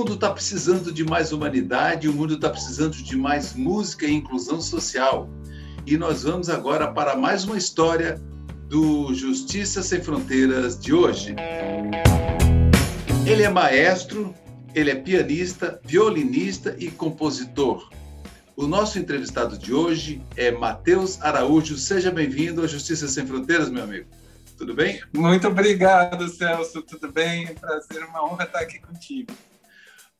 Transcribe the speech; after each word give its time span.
mundo 0.00 0.14
está 0.14 0.30
precisando 0.30 0.90
de 0.90 1.04
mais 1.04 1.30
humanidade, 1.30 2.08
o 2.08 2.12
mundo 2.14 2.32
está 2.32 2.48
precisando 2.48 2.96
de 2.96 3.14
mais 3.18 3.52
música 3.52 4.06
e 4.06 4.14
inclusão 4.14 4.58
social. 4.58 5.28
E 5.86 5.94
nós 5.98 6.22
vamos 6.22 6.48
agora 6.48 6.90
para 6.90 7.14
mais 7.16 7.44
uma 7.44 7.58
história 7.58 8.18
do 8.66 9.12
Justiça 9.12 9.82
Sem 9.82 10.00
Fronteiras 10.00 10.80
de 10.80 10.94
hoje. 10.94 11.36
Ele 13.26 13.42
é 13.42 13.50
maestro, 13.50 14.34
ele 14.74 14.90
é 14.90 14.94
pianista, 14.94 15.78
violinista 15.84 16.74
e 16.78 16.90
compositor. 16.90 17.90
O 18.56 18.66
nosso 18.66 18.98
entrevistado 18.98 19.58
de 19.58 19.74
hoje 19.74 20.22
é 20.34 20.50
Matheus 20.50 21.20
Araújo. 21.20 21.76
Seja 21.76 22.10
bem-vindo 22.10 22.62
à 22.62 22.66
Justiça 22.66 23.06
Sem 23.06 23.26
Fronteiras, 23.26 23.68
meu 23.68 23.84
amigo. 23.84 24.06
Tudo 24.56 24.72
bem? 24.72 25.02
Muito 25.12 25.46
obrigado, 25.46 26.26
Celso. 26.30 26.80
Tudo 26.80 27.12
bem? 27.12 27.48
É 27.48 27.50
um 27.50 27.54
prazer, 27.54 28.02
uma 28.06 28.24
honra 28.24 28.44
estar 28.44 28.60
aqui 28.60 28.78
contigo. 28.78 29.30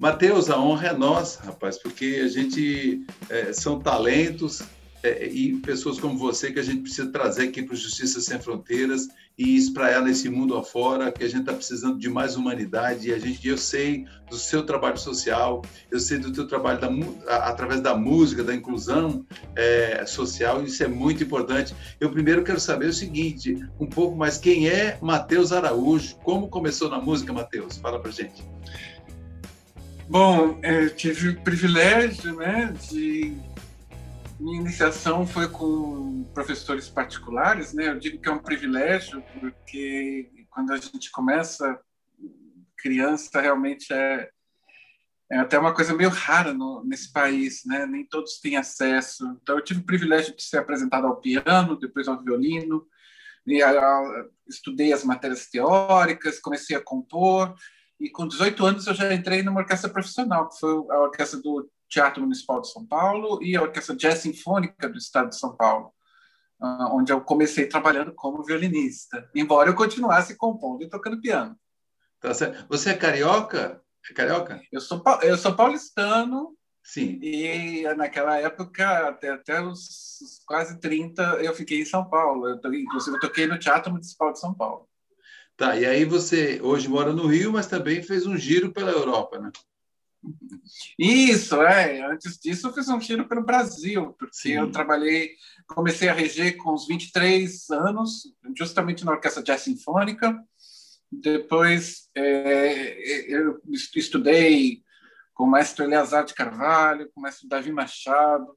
Matheus, 0.00 0.48
a 0.48 0.58
honra 0.58 0.88
é 0.88 0.92
nossa, 0.94 1.42
rapaz, 1.42 1.76
porque 1.76 2.22
a 2.24 2.26
gente 2.26 3.04
é, 3.28 3.52
são 3.52 3.78
talentos 3.78 4.62
é, 5.02 5.26
e 5.26 5.56
pessoas 5.56 6.00
como 6.00 6.16
você 6.16 6.50
que 6.50 6.58
a 6.58 6.62
gente 6.62 6.80
precisa 6.80 7.12
trazer 7.12 7.48
aqui 7.48 7.62
para 7.62 7.74
o 7.74 7.76
Justiça 7.76 8.18
Sem 8.18 8.40
Fronteiras 8.40 9.08
e 9.36 9.58
espraiar 9.58 10.00
nesse 10.00 10.30
mundo 10.30 10.56
afora, 10.56 11.12
que 11.12 11.22
a 11.22 11.28
gente 11.28 11.40
está 11.40 11.52
precisando 11.52 11.98
de 11.98 12.08
mais 12.08 12.34
humanidade. 12.34 13.10
E 13.10 13.12
a 13.12 13.18
gente, 13.18 13.46
eu 13.46 13.58
sei 13.58 14.06
do 14.30 14.38
seu 14.38 14.64
trabalho 14.64 14.96
social, 14.96 15.60
eu 15.90 16.00
sei 16.00 16.16
do 16.16 16.32
teu 16.32 16.48
trabalho 16.48 16.80
da, 16.80 17.36
através 17.36 17.82
da 17.82 17.94
música, 17.94 18.42
da 18.42 18.54
inclusão 18.54 19.22
é, 19.54 20.06
social, 20.06 20.62
e 20.62 20.66
isso 20.68 20.82
é 20.82 20.88
muito 20.88 21.22
importante. 21.22 21.76
Eu 22.00 22.10
primeiro 22.10 22.42
quero 22.42 22.58
saber 22.58 22.86
o 22.86 22.92
seguinte, 22.94 23.54
um 23.78 23.86
pouco 23.86 24.16
mais, 24.16 24.38
quem 24.38 24.66
é 24.66 24.96
Matheus 25.02 25.52
Araújo? 25.52 26.16
Como 26.24 26.48
começou 26.48 26.88
na 26.88 26.98
música, 26.98 27.34
Matheus? 27.34 27.76
Fala 27.76 28.00
para 28.00 28.10
gente. 28.10 28.42
Bom, 30.10 30.58
eu 30.64 30.86
é, 30.86 30.88
tive 30.88 31.28
o 31.28 31.40
privilégio, 31.40 32.34
né, 32.34 32.74
de 32.90 33.32
minha 34.40 34.60
iniciação 34.60 35.24
foi 35.24 35.48
com 35.48 36.24
professores 36.34 36.88
particulares, 36.88 37.72
né? 37.72 37.90
Eu 37.90 37.98
digo 38.00 38.20
que 38.20 38.28
é 38.28 38.32
um 38.32 38.42
privilégio 38.42 39.22
porque 39.38 40.28
quando 40.50 40.72
a 40.72 40.78
gente 40.78 41.12
começa 41.12 41.80
criança 42.76 43.40
realmente 43.40 43.92
é, 43.92 44.28
é 45.30 45.38
até 45.38 45.56
uma 45.56 45.72
coisa 45.72 45.94
meio 45.94 46.10
rara 46.10 46.52
no, 46.52 46.82
nesse 46.84 47.12
país, 47.12 47.62
né? 47.64 47.86
Nem 47.86 48.04
todos 48.04 48.40
têm 48.40 48.56
acesso. 48.56 49.38
Então 49.40 49.58
eu 49.58 49.62
tive 49.62 49.78
o 49.78 49.86
privilégio 49.86 50.34
de 50.34 50.42
ser 50.42 50.58
apresentado 50.58 51.06
ao 51.06 51.20
piano, 51.20 51.78
depois 51.78 52.08
ao 52.08 52.20
violino, 52.20 52.84
e 53.46 53.62
a, 53.62 53.70
a, 53.70 54.24
estudei 54.48 54.92
as 54.92 55.04
matérias 55.04 55.46
teóricas, 55.46 56.40
comecei 56.40 56.74
a 56.74 56.82
compor 56.82 57.54
e 58.00 58.08
com 58.08 58.26
18 58.26 58.64
anos 58.64 58.86
eu 58.86 58.94
já 58.94 59.12
entrei 59.12 59.42
numa 59.42 59.60
orquestra 59.60 59.90
profissional, 59.90 60.48
que 60.48 60.58
foi 60.58 60.70
a 60.70 61.00
orquestra 61.00 61.38
do 61.40 61.70
Teatro 61.88 62.22
Municipal 62.22 62.60
de 62.60 62.72
São 62.72 62.86
Paulo 62.86 63.42
e 63.42 63.56
a 63.56 63.62
Orquestra 63.62 63.94
Jazz 63.94 64.20
Sinfônica 64.20 64.88
do 64.88 64.96
Estado 64.96 65.28
de 65.28 65.36
São 65.36 65.54
Paulo, 65.54 65.92
ah, 66.60 66.88
onde 66.92 67.12
eu 67.12 67.20
comecei 67.20 67.66
trabalhando 67.66 68.14
como 68.14 68.44
violinista, 68.44 69.28
embora 69.34 69.68
eu 69.68 69.74
continuasse 69.74 70.36
compondo 70.36 70.82
e 70.82 70.88
tocando 70.88 71.20
piano. 71.20 71.56
Tá 72.20 72.32
certo. 72.32 72.66
Você 72.68 72.90
é 72.90 72.94
carioca? 72.94 73.82
É 74.08 74.14
carioca? 74.14 74.62
Eu 74.72 74.80
sou, 74.80 75.02
eu 75.22 75.36
sou 75.36 75.54
paulistano. 75.54 76.56
Sim. 76.82 77.18
E 77.22 77.82
naquela 77.94 78.38
época, 78.38 79.08
até, 79.08 79.30
até 79.30 79.60
os 79.60 80.42
quase 80.46 80.80
30, 80.80 81.22
eu 81.42 81.54
fiquei 81.54 81.82
em 81.82 81.84
São 81.84 82.08
Paulo. 82.08 82.48
Eu, 82.48 82.74
inclusive, 82.74 83.16
eu 83.16 83.20
toquei 83.20 83.46
no 83.46 83.58
Teatro 83.58 83.92
Municipal 83.92 84.32
de 84.32 84.40
São 84.40 84.54
Paulo. 84.54 84.89
Tá, 85.60 85.76
e 85.76 85.84
aí 85.84 86.06
você 86.06 86.58
hoje 86.62 86.88
mora 86.88 87.12
no 87.12 87.26
Rio, 87.26 87.52
mas 87.52 87.66
também 87.66 88.02
fez 88.02 88.24
um 88.24 88.34
giro 88.34 88.72
pela 88.72 88.90
Europa, 88.90 89.38
né? 89.38 89.52
Isso, 90.98 91.60
é. 91.60 92.00
Antes 92.10 92.38
disso, 92.38 92.66
eu 92.66 92.72
fiz 92.72 92.88
um 92.88 92.98
giro 92.98 93.28
pelo 93.28 93.44
Brasil, 93.44 94.14
porque 94.18 94.34
Sim. 94.34 94.52
eu 94.52 94.72
trabalhei, 94.72 95.32
comecei 95.66 96.08
a 96.08 96.14
reger 96.14 96.56
com 96.56 96.72
uns 96.72 96.86
23 96.86 97.68
anos, 97.72 98.22
justamente 98.56 99.04
na 99.04 99.12
Orquestra 99.12 99.42
Jazz 99.42 99.60
Sinfônica. 99.60 100.34
Depois, 101.12 102.08
é, 102.14 102.96
eu 103.28 103.60
estudei 103.94 104.82
com 105.34 105.44
o 105.44 105.50
mestre 105.50 105.84
Eleazar 105.84 106.24
de 106.24 106.32
Carvalho, 106.32 107.10
com 107.12 107.20
o 107.20 107.22
mestre 107.22 107.46
Davi 107.46 107.70
Machado, 107.70 108.56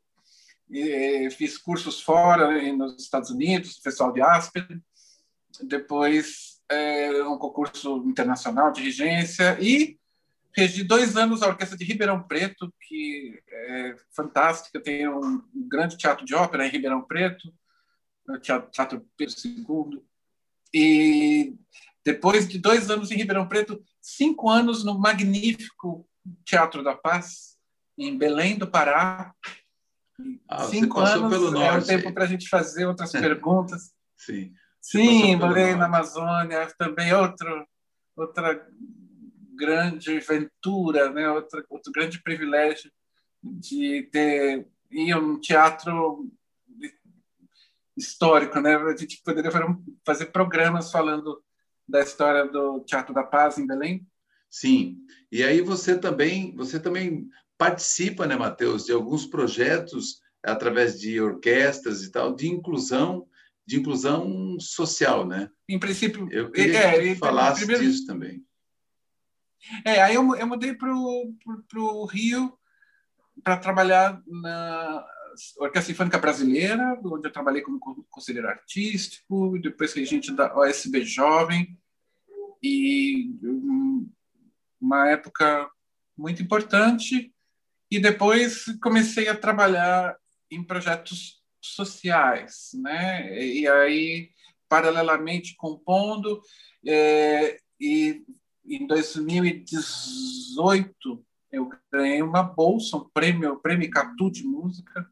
e, 0.70 1.30
fiz 1.32 1.58
cursos 1.58 2.02
fora, 2.02 2.50
nos 2.72 3.04
Estados 3.04 3.30
Unidos, 3.30 3.82
Festival 3.84 4.14
de 4.14 4.22
Aspen. 4.22 4.82
Depois, 5.62 6.53
é, 6.70 7.24
um 7.24 7.38
concurso 7.38 7.98
internacional 8.08 8.72
de 8.72 8.82
regência 8.82 9.58
e 9.60 9.98
regi 10.56 10.84
dois 10.84 11.18
anos 11.18 11.42
a 11.42 11.48
Orquestra 11.48 11.78
de 11.78 11.84
Ribeirão 11.84 12.22
Preto, 12.24 12.74
que 12.82 13.42
é 13.50 13.96
fantástica, 14.16 14.80
tem 14.80 15.08
um 15.08 15.42
grande 15.68 15.98
teatro 15.98 16.26
de 16.26 16.36
ópera 16.36 16.66
em 16.66 16.70
Ribeirão 16.70 17.02
Preto, 17.02 17.54
o 18.28 18.38
Teatro, 18.38 18.72
teatro 18.72 19.06
Pedro 19.18 19.36
II. 19.44 20.02
E 20.74 21.56
depois 22.06 22.48
de 22.48 22.58
dois 22.58 22.90
anos 22.90 23.12
em 23.12 23.16
Ribeirão 23.16 23.48
Preto, 23.48 23.84
cinco 24.02 24.50
anos 24.50 24.84
no 24.84 24.98
magnífico 24.98 26.08
Teatro 26.46 26.84
da 26.84 26.96
Paz, 26.96 27.58
em 27.98 28.18
Belém 28.18 28.58
do 28.58 28.68
Pará. 28.68 29.34
Ah, 30.48 30.66
cinco 30.66 31.00
anos 31.00 31.54
é 31.54 31.72
um 31.72 31.82
tempo 31.82 32.14
para 32.14 32.24
a 32.24 32.28
gente 32.28 32.48
fazer 32.48 32.86
outras 32.86 33.12
perguntas. 33.12 33.92
Sim. 34.18 34.54
Sim, 34.84 35.38
morei 35.38 35.76
na 35.76 35.86
Amazônia, 35.86 36.68
também 36.78 37.14
outro, 37.14 37.66
outra 38.18 38.68
grande 39.56 40.18
aventura, 40.18 41.10
né? 41.10 41.30
outro, 41.30 41.66
outro 41.70 41.92
grande 41.94 42.22
privilégio 42.22 42.92
de 43.42 44.04
ter 44.12 44.68
ir 44.92 45.14
a 45.14 45.18
um 45.18 45.40
teatro 45.40 46.30
histórico, 47.96 48.60
né? 48.60 48.76
A 48.76 48.98
gente 48.98 49.22
poderia 49.24 49.52
fazer 50.06 50.26
programas 50.28 50.92
falando 50.92 51.42
da 51.88 52.02
história 52.02 52.46
do 52.46 52.82
Teatro 52.82 53.14
da 53.14 53.24
Paz 53.24 53.58
em 53.58 53.66
Belém. 53.66 54.06
Sim. 54.50 54.98
E 55.32 55.44
aí 55.44 55.62
você 55.62 55.98
também, 55.98 56.54
você 56.56 56.78
também 56.78 57.30
participa, 57.58 58.28
né, 58.28 58.36
Matheus, 58.36 58.86
de 58.86 58.92
alguns 58.92 59.26
projetos 59.26 60.22
através 60.44 61.00
de 61.00 61.22
orquestras 61.22 62.04
e 62.04 62.12
tal 62.12 62.36
de 62.36 62.50
inclusão 62.50 63.28
de 63.66 63.80
inclusão 63.80 64.60
social, 64.60 65.26
né? 65.26 65.50
Em 65.68 65.80
princípio, 65.80 66.28
eu 66.32 66.52
queria 66.52 66.80
é, 66.80 67.00
que 67.00 67.16
tu 67.16 67.20
falasse 67.20 67.66
primeiro, 67.66 67.84
disso 67.84 68.06
também. 68.06 68.46
É, 69.86 70.02
aí 70.02 70.16
eu, 70.16 70.36
eu 70.36 70.48
mudei 70.48 70.74
para 70.74 70.94
o 70.94 72.06
Rio 72.06 72.58
para 73.44 73.58
trabalhar 73.58 74.22
na 74.28 75.06
Orquestra 75.58 75.94
Sinfônica 75.94 76.18
Brasileira, 76.20 77.00
onde 77.04 77.28
eu 77.28 77.32
trabalhei 77.32 77.62
como 77.62 77.80
conselheiro 78.10 78.48
artístico, 78.48 79.58
depois 79.60 79.94
regente 79.94 80.32
da 80.32 80.56
OSB 80.56 81.04
Jovem, 81.06 81.78
e 82.62 83.32
uma 84.80 85.10
época 85.10 85.70
muito 86.18 86.42
importante. 86.42 87.34
E 87.90 88.00
depois 88.00 88.66
comecei 88.82 89.28
a 89.28 89.38
trabalhar 89.38 90.18
em 90.50 90.64
projetos 90.64 91.43
sociais, 91.68 92.72
né? 92.76 93.42
E 93.42 93.68
aí, 93.68 94.30
paralelamente 94.68 95.56
compondo, 95.56 96.42
é, 96.86 97.58
e 97.80 98.24
em 98.66 98.86
2018 98.88 101.26
eu 101.52 101.70
ganhei 101.92 102.22
uma 102.22 102.44
bolsa, 102.44 102.98
um 102.98 103.10
prêmio, 103.14 103.60
prêmio 103.60 103.90
Catu 103.90 104.32
de 104.32 104.44
música, 104.44 105.08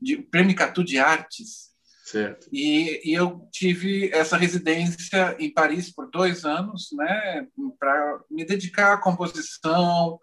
de 0.00 0.16
prêmio 0.16 0.56
Catu 0.56 0.82
de 0.82 0.98
artes. 0.98 1.74
Certo. 2.04 2.48
E, 2.52 3.00
e 3.08 3.14
eu 3.14 3.48
tive 3.50 4.10
essa 4.12 4.36
residência 4.36 5.36
em 5.38 5.52
Paris 5.52 5.90
por 5.90 6.10
dois 6.10 6.44
anos, 6.44 6.90
né, 6.92 7.46
para 7.78 8.20
me 8.30 8.44
dedicar 8.44 8.92
à 8.92 8.98
composição, 8.98 10.18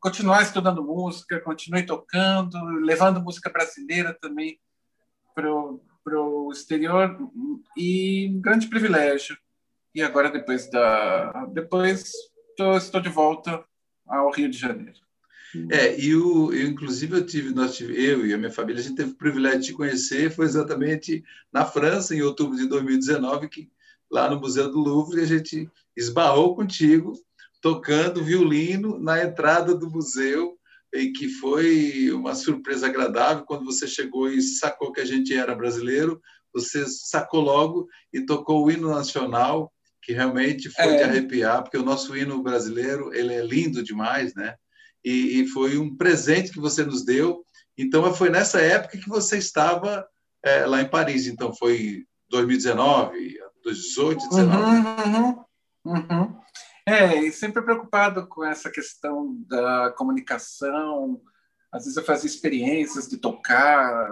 continuar 0.00 0.42
estudando 0.42 0.84
música, 0.84 1.40
continuei 1.40 1.84
tocando, 1.84 2.58
levando 2.80 3.20
música 3.20 3.50
brasileira 3.50 4.16
também 4.20 4.58
para 6.04 6.20
o 6.20 6.50
exterior 6.50 7.16
e 7.76 8.28
um 8.30 8.40
grande 8.40 8.66
privilégio. 8.66 9.36
E 9.94 10.02
agora 10.02 10.30
depois 10.30 10.70
da 10.70 11.46
depois 11.52 12.12
tô, 12.56 12.76
estou 12.76 13.00
de 13.00 13.08
volta 13.08 13.64
ao 14.06 14.30
Rio 14.30 14.50
de 14.50 14.58
Janeiro. 14.58 14.98
É, 15.70 15.98
e 15.98 16.10
eu, 16.10 16.52
inclusive 16.54 17.16
eu 17.16 17.24
tive, 17.24 17.54
nós 17.54 17.74
tive, 17.74 17.94
eu 18.04 18.26
e 18.26 18.34
a 18.34 18.38
minha 18.38 18.50
família, 18.50 18.80
a 18.80 18.82
gente 18.82 18.96
teve 18.96 19.12
o 19.12 19.16
privilégio 19.16 19.60
de 19.60 19.72
conhecer, 19.72 20.30
foi 20.30 20.44
exatamente 20.44 21.24
na 21.50 21.64
França, 21.64 22.14
em 22.14 22.20
outubro 22.20 22.56
de 22.56 22.68
2019, 22.68 23.48
que 23.48 23.70
lá 24.10 24.28
no 24.28 24.38
Museu 24.38 24.70
do 24.70 24.78
Louvre 24.78 25.22
a 25.22 25.26
gente 25.26 25.70
esbarrou 25.96 26.54
contigo, 26.54 27.14
tocando 27.62 28.22
violino 28.22 28.98
na 28.98 29.22
entrada 29.22 29.74
do 29.74 29.90
museu, 29.90 30.57
e 30.94 31.12
que 31.12 31.28
foi 31.28 32.10
uma 32.12 32.34
surpresa 32.34 32.86
agradável 32.86 33.44
quando 33.44 33.64
você 33.64 33.86
chegou 33.86 34.30
e 34.30 34.40
sacou 34.40 34.92
que 34.92 35.00
a 35.00 35.04
gente 35.04 35.34
era 35.34 35.54
brasileiro, 35.54 36.20
você 36.52 36.86
sacou 36.86 37.40
logo 37.40 37.86
e 38.12 38.24
tocou 38.24 38.64
o 38.64 38.70
hino 38.70 38.88
nacional, 38.88 39.72
que 40.02 40.12
realmente 40.12 40.70
foi 40.70 40.94
é. 40.94 40.96
de 40.96 41.02
arrepiar, 41.02 41.62
porque 41.62 41.76
o 41.76 41.84
nosso 41.84 42.16
hino 42.16 42.42
brasileiro 42.42 43.12
ele 43.14 43.34
é 43.34 43.44
lindo 43.44 43.82
demais, 43.82 44.34
né? 44.34 44.54
e, 45.04 45.40
e 45.40 45.46
foi 45.48 45.78
um 45.78 45.94
presente 45.96 46.50
que 46.50 46.60
você 46.60 46.84
nos 46.84 47.04
deu. 47.04 47.44
Então, 47.76 48.12
foi 48.14 48.30
nessa 48.30 48.60
época 48.60 48.98
que 48.98 49.08
você 49.08 49.38
estava 49.38 50.06
é, 50.44 50.66
lá 50.66 50.80
em 50.80 50.88
Paris. 50.88 51.26
Então, 51.26 51.54
foi 51.54 52.04
2019, 52.28 53.38
2018, 53.64 54.28
2019. 54.28 54.64
Uhum, 54.64 55.44
uhum, 55.86 56.04
uhum. 56.10 56.40
É, 56.88 57.18
e 57.18 57.30
sempre 57.30 57.62
preocupado 57.62 58.26
com 58.26 58.42
essa 58.42 58.70
questão 58.70 59.36
da 59.46 59.92
comunicação. 59.92 61.20
Às 61.70 61.84
vezes 61.84 61.98
eu 61.98 62.04
fazia 62.04 62.30
experiências 62.30 63.06
de 63.06 63.18
tocar, 63.18 64.10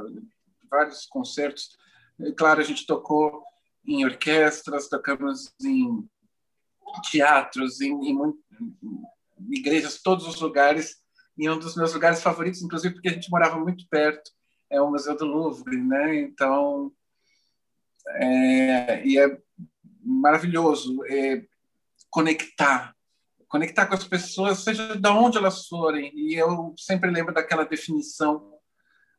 vários 0.71 1.07
concertos. 1.07 1.71
E, 2.21 2.33
claro, 2.33 2.61
a 2.61 2.65
gente 2.65 2.87
tocou 2.87 3.43
em 3.87 4.05
orquestras, 4.05 4.89
tocamos 4.89 5.55
em 5.63 6.07
teatros, 7.11 7.81
em, 7.81 7.93
em, 7.93 8.19
em 8.19 9.55
igrejas, 9.57 10.03
todos 10.03 10.27
os 10.27 10.39
lugares. 10.39 10.97
E 11.39 11.49
um 11.49 11.59
dos 11.59 11.77
meus 11.77 11.95
lugares 11.95 12.23
favoritos, 12.23 12.63
inclusive 12.63 12.93
porque 12.93 13.09
a 13.09 13.13
gente 13.13 13.31
morava 13.31 13.59
muito 13.59 13.89
perto, 13.89 14.31
é 14.69 14.81
o 14.83 14.91
Museu 14.91 15.17
do 15.17 15.25
Louvre, 15.25 15.79
né? 15.79 16.17
Então, 16.17 16.93
é, 18.09 19.07
e 19.07 19.19
é 19.19 19.39
maravilhoso. 20.03 21.03
É, 21.07 21.43
conectar, 22.17 22.97
conectar 23.47 23.85
com 23.85 23.93
as 23.93 24.05
pessoas, 24.05 24.61
seja 24.61 24.97
de 24.97 25.09
onde 25.11 25.37
elas 25.37 25.67
forem. 25.67 26.11
E 26.15 26.35
eu 26.35 26.75
sempre 26.79 27.11
lembro 27.11 27.35
daquela 27.35 27.63
definição, 27.63 28.55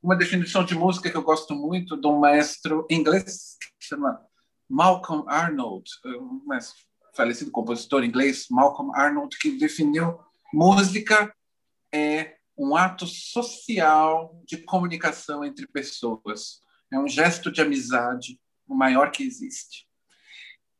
uma 0.02 0.16
definição 0.16 0.66
de 0.66 0.74
música 0.74 1.08
que 1.08 1.16
eu 1.16 1.22
gosto 1.22 1.54
muito, 1.54 1.96
de 1.96 2.08
um 2.08 2.18
maestro 2.18 2.88
inglês 2.90 3.56
que 3.60 3.86
chama 3.86 4.20
Malcolm 4.68 5.24
Arnold, 5.28 5.88
um 6.20 6.42
falecido 7.16 7.52
compositor 7.52 8.04
inglês, 8.04 8.48
Malcolm 8.50 8.92
Arnold, 8.96 9.38
que 9.38 9.60
definiu 9.60 10.20
música 10.52 11.32
é 11.94 12.38
um 12.58 12.76
ato 12.76 13.06
social 13.06 14.42
de 14.44 14.58
comunicação 14.58 15.46
entre 15.46 15.68
pessoas. 15.68 16.64
É 16.92 16.98
um 16.98 17.08
gesto 17.08 17.52
de 17.52 17.62
amizade, 17.62 18.40
o 18.68 18.74
maior 18.74 19.12
que 19.12 19.22
existe. 19.22 19.87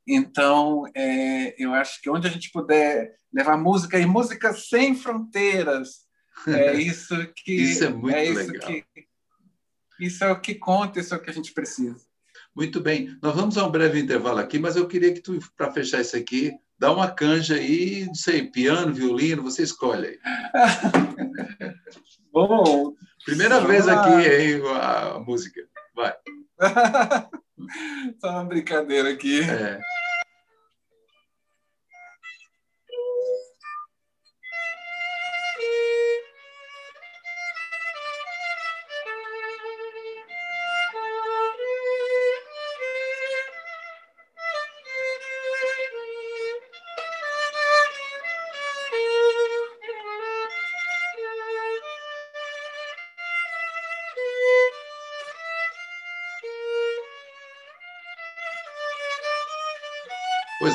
Então, 0.08 0.86
é, 0.96 1.54
eu 1.62 1.74
acho 1.74 2.02
que 2.02 2.10
onde 2.10 2.28
a 2.28 2.32
gente 2.32 2.50
puder 2.52 3.14
levar 3.34 3.58
música 3.58 4.00
e 4.00 4.06
música 4.06 4.54
sem 4.54 4.96
fronteiras, 4.96 6.08
é 6.48 6.74
isso 6.80 7.16
que 7.36 7.52
isso 7.52 7.84
é 7.84 7.90
muito 7.90 8.16
é 8.16 8.26
isso 8.26 8.52
legal. 8.52 8.68
Que, 8.68 8.86
isso 10.00 10.24
é 10.24 10.32
o 10.32 10.40
que 10.40 10.56
conta, 10.56 11.00
isso 11.00 11.14
é 11.14 11.18
o 11.18 11.22
que 11.22 11.30
a 11.30 11.34
gente 11.34 11.54
precisa. 11.54 11.98
Muito 12.56 12.80
bem. 12.80 13.18
Nós 13.22 13.36
vamos 13.36 13.58
a 13.58 13.68
um 13.68 13.72
breve 13.72 14.00
intervalo 14.00 14.40
aqui, 14.40 14.58
mas 14.58 14.76
eu 14.76 14.88
queria 14.88 15.14
que 15.14 15.22
tu, 15.22 15.38
para 15.56 15.72
fechar 15.72 16.02
isso 16.02 16.16
aqui, 16.16 16.54
dá 16.80 16.92
uma 16.92 17.12
canja 17.12 17.56
aí, 17.56 18.06
não 18.06 18.16
sei, 18.16 18.50
piano, 18.50 18.94
violino, 18.94 19.44
você 19.44 19.64
escolhe 19.64 20.08
aí. 20.08 20.20
Bom. 22.32 22.94
Primeira 23.26 23.60
vez 23.60 23.86
lá. 23.86 24.02
aqui 24.02 24.62
a, 24.70 25.16
a 25.16 25.20
música. 25.20 25.62
Vai. 25.94 26.16
Só 28.22 28.30
uma 28.30 28.46
brincadeira 28.46 29.12
aqui. 29.12 29.42
É. 29.42 29.80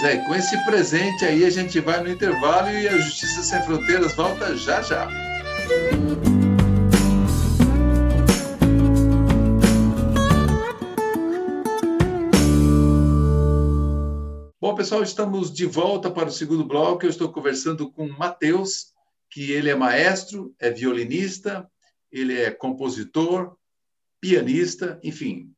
É, 0.05 0.17
com 0.17 0.35
esse 0.35 0.59
presente 0.65 1.25
aí 1.25 1.45
a 1.45 1.51
gente 1.51 1.79
vai 1.79 2.03
no 2.03 2.11
intervalo 2.11 2.69
e 2.71 2.89
a 2.89 2.99
Justiça 2.99 3.41
Sem 3.41 3.63
Fronteiras 3.63 4.13
volta 4.17 4.57
já 4.57 4.83
já. 4.83 5.09
Bom, 14.61 14.75
pessoal, 14.75 15.05
estamos 15.05 15.53
de 15.53 15.67
volta 15.67 16.11
para 16.11 16.29
o 16.29 16.33
segundo 16.33 16.65
bloco. 16.65 17.07
Eu 17.07 17.11
estou 17.11 17.33
conversando 17.33 17.89
com 17.89 18.07
o 18.07 18.19
Matheus, 18.19 18.93
que 19.31 19.53
ele 19.53 19.71
é 19.71 19.75
maestro, 19.77 20.53
é 20.59 20.69
violinista, 20.69 21.71
ele 22.11 22.41
é 22.41 22.51
compositor, 22.51 23.57
pianista, 24.21 24.99
enfim, 25.05 25.53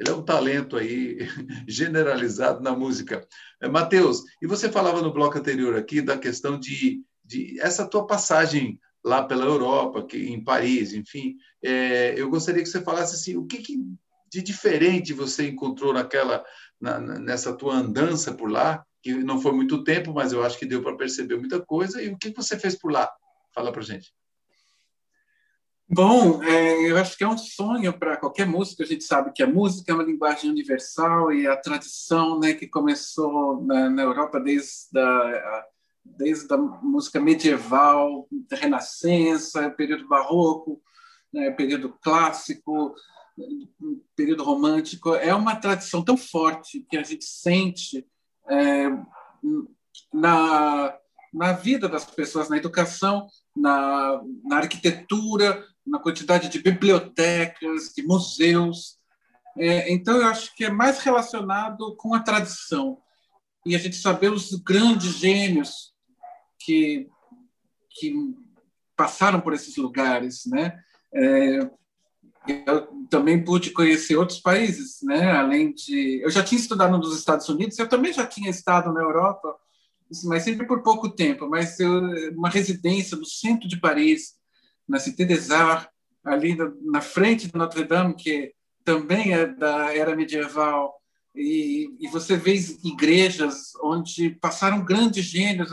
ele 0.00 0.08
é 0.08 0.14
um 0.14 0.22
talento 0.22 0.78
aí 0.78 1.18
generalizado 1.68 2.62
na 2.62 2.74
música. 2.74 3.26
É, 3.60 3.68
Matheus, 3.68 4.24
e 4.40 4.46
você 4.46 4.70
falava 4.70 5.02
no 5.02 5.12
bloco 5.12 5.36
anterior 5.36 5.76
aqui 5.76 6.00
da 6.00 6.16
questão 6.16 6.58
de, 6.58 7.02
de 7.22 7.60
essa 7.60 7.86
tua 7.86 8.06
passagem 8.06 8.80
lá 9.04 9.22
pela 9.22 9.44
Europa, 9.44 10.06
que, 10.06 10.16
em 10.16 10.42
Paris, 10.42 10.94
enfim. 10.94 11.36
É, 11.62 12.14
eu 12.16 12.30
gostaria 12.30 12.62
que 12.62 12.68
você 12.68 12.80
falasse 12.80 13.14
assim, 13.14 13.36
o 13.36 13.46
que, 13.46 13.58
que 13.58 13.76
de 14.32 14.40
diferente 14.40 15.12
você 15.12 15.46
encontrou 15.48 15.92
naquela 15.92 16.42
na, 16.80 16.98
nessa 16.98 17.52
tua 17.52 17.74
andança 17.74 18.32
por 18.32 18.50
lá, 18.50 18.82
que 19.02 19.12
não 19.12 19.38
foi 19.38 19.52
muito 19.52 19.84
tempo, 19.84 20.14
mas 20.14 20.32
eu 20.32 20.42
acho 20.42 20.58
que 20.58 20.64
deu 20.64 20.82
para 20.82 20.96
perceber 20.96 21.36
muita 21.36 21.60
coisa. 21.60 22.02
E 22.02 22.08
o 22.08 22.16
que 22.16 22.30
você 22.30 22.58
fez 22.58 22.74
por 22.74 22.90
lá? 22.90 23.10
Fala 23.54 23.70
para 23.70 23.82
gente. 23.82 24.14
Bom, 25.92 26.40
é, 26.44 26.88
eu 26.88 26.96
acho 26.96 27.18
que 27.18 27.24
é 27.24 27.28
um 27.28 27.36
sonho 27.36 27.92
para 27.92 28.16
qualquer 28.16 28.46
músico. 28.46 28.80
A 28.80 28.86
gente 28.86 29.02
sabe 29.02 29.32
que 29.32 29.42
a 29.42 29.46
música 29.46 29.90
é 29.90 29.94
uma 29.94 30.04
linguagem 30.04 30.48
universal 30.48 31.32
e 31.32 31.48
a 31.48 31.56
tradição 31.56 32.38
né, 32.38 32.54
que 32.54 32.68
começou 32.68 33.60
na, 33.64 33.90
na 33.90 34.02
Europa 34.02 34.38
desde 34.38 34.96
a, 34.96 35.64
desde 36.04 36.54
a 36.54 36.56
música 36.56 37.20
medieval, 37.20 38.28
Renascença, 38.52 39.68
período 39.68 40.06
barroco, 40.06 40.80
né, 41.32 41.50
período 41.50 41.98
clássico, 42.00 42.94
período 44.14 44.44
romântico. 44.44 45.16
É 45.16 45.34
uma 45.34 45.56
tradição 45.56 46.04
tão 46.04 46.16
forte 46.16 46.86
que 46.88 46.96
a 46.96 47.02
gente 47.02 47.24
sente 47.24 48.06
é, 48.48 48.88
na, 50.14 50.96
na 51.32 51.52
vida 51.52 51.88
das 51.88 52.04
pessoas, 52.04 52.48
na 52.48 52.56
educação, 52.56 53.26
na, 53.56 54.20
na 54.44 54.56
arquitetura, 54.56 55.64
na 55.86 55.98
quantidade 55.98 56.48
de 56.48 56.60
bibliotecas, 56.60 57.92
de 57.94 58.02
museus. 58.02 58.98
É, 59.56 59.92
então, 59.92 60.16
eu 60.16 60.26
acho 60.26 60.54
que 60.54 60.64
é 60.64 60.70
mais 60.70 61.00
relacionado 61.00 61.94
com 61.96 62.14
a 62.14 62.20
tradição. 62.20 62.98
E 63.64 63.74
a 63.76 63.78
gente 63.78 63.96
saber 63.96 64.30
os 64.30 64.54
grandes 64.54 65.18
gênios 65.18 65.92
que, 66.58 67.08
que 67.90 68.14
passaram 68.96 69.40
por 69.40 69.52
esses 69.52 69.76
lugares. 69.76 70.46
Né? 70.46 70.78
É, 71.14 71.70
eu 72.66 73.06
também 73.08 73.44
pude 73.44 73.70
conhecer 73.70 74.16
outros 74.16 74.40
países, 74.40 75.02
né? 75.02 75.32
além 75.32 75.72
de. 75.72 76.20
Eu 76.22 76.30
já 76.30 76.42
tinha 76.42 76.60
estudado 76.60 76.96
nos 76.96 77.16
Estados 77.16 77.48
Unidos, 77.48 77.78
eu 77.78 77.88
também 77.88 78.12
já 78.12 78.26
tinha 78.26 78.50
estado 78.50 78.92
na 78.92 79.02
Europa, 79.02 79.54
mas 80.24 80.42
sempre 80.42 80.66
por 80.66 80.82
pouco 80.82 81.08
tempo. 81.10 81.48
Mas 81.48 81.78
eu, 81.78 82.00
uma 82.32 82.48
residência 82.48 83.16
no 83.16 83.24
centro 83.24 83.68
de 83.68 83.80
Paris, 83.80 84.34
na 84.88 84.98
Cité 84.98 85.24
des 85.24 85.50
Arts, 85.50 85.88
ali 86.24 86.56
na 86.82 87.00
frente 87.00 87.48
de 87.48 87.56
Notre 87.56 87.84
Dame, 87.84 88.14
que 88.14 88.52
também 88.84 89.32
é 89.32 89.46
da 89.46 89.94
era 89.94 90.16
medieval, 90.16 91.00
e, 91.34 91.88
e 92.00 92.08
você 92.08 92.36
vê 92.36 92.54
igrejas 92.84 93.72
onde 93.82 94.30
passaram 94.40 94.84
grandes 94.84 95.24
gênios. 95.24 95.70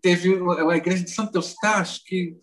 Teve 0.00 0.30
a 0.68 0.76
igreja 0.76 1.04
de 1.04 1.10
Santo 1.10 1.36
Eustache, 1.36 2.02
que 2.04 2.36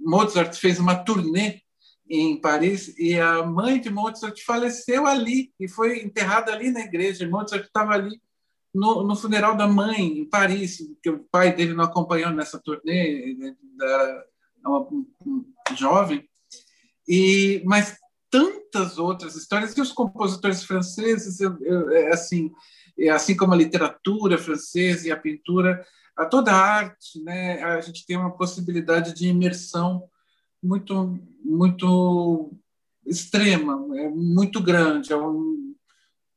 Mozart 0.00 0.54
fez 0.56 0.78
uma 0.78 0.94
turnê 0.94 1.60
em 2.08 2.40
Paris 2.40 2.92
e 2.98 3.18
a 3.18 3.44
mãe 3.44 3.80
de 3.80 3.90
Mozart 3.90 4.36
faleceu 4.44 5.06
ali 5.06 5.52
e 5.60 5.68
foi 5.68 6.02
enterrada 6.02 6.52
ali 6.52 6.70
na 6.70 6.80
igreja. 6.80 7.28
Mozart 7.28 7.64
estava 7.64 7.92
ali 7.92 8.20
no, 8.74 9.02
no, 9.02 9.16
funeral 9.16 9.56
da 9.56 9.66
mãe 9.66 10.18
em 10.18 10.24
Paris, 10.24 10.78
que 11.02 11.10
o 11.10 11.24
pai 11.30 11.54
dele 11.54 11.74
não 11.74 11.84
acompanhou 11.84 12.30
nessa 12.30 12.58
turnê, 12.58 13.54
da, 13.76 14.24
uma, 14.64 14.80
um, 15.26 15.44
jovem, 15.76 16.28
e 17.08 17.62
mas 17.64 17.96
tantas 18.30 18.98
outras 18.98 19.34
histórias 19.34 19.76
e 19.76 19.80
os 19.80 19.92
compositores 19.92 20.62
franceses, 20.62 21.40
eu, 21.40 21.56
eu, 21.62 21.90
é 21.90 22.12
assim, 22.12 22.50
é 22.98 23.10
assim 23.10 23.36
como 23.36 23.52
a 23.52 23.56
literatura 23.56 24.38
francesa 24.38 25.08
e 25.08 25.10
a 25.10 25.16
pintura, 25.16 25.84
a 26.16 26.24
toda 26.24 26.52
a 26.52 26.56
arte, 26.56 27.22
né, 27.24 27.62
a 27.62 27.80
gente 27.80 28.06
tem 28.06 28.16
uma 28.16 28.36
possibilidade 28.36 29.14
de 29.14 29.28
imersão 29.28 30.04
muito 30.62 31.18
muito 31.42 32.52
extrema, 33.04 33.74
é 33.98 34.08
muito 34.08 34.62
grande, 34.62 35.12
é, 35.12 35.16
um, 35.16 35.69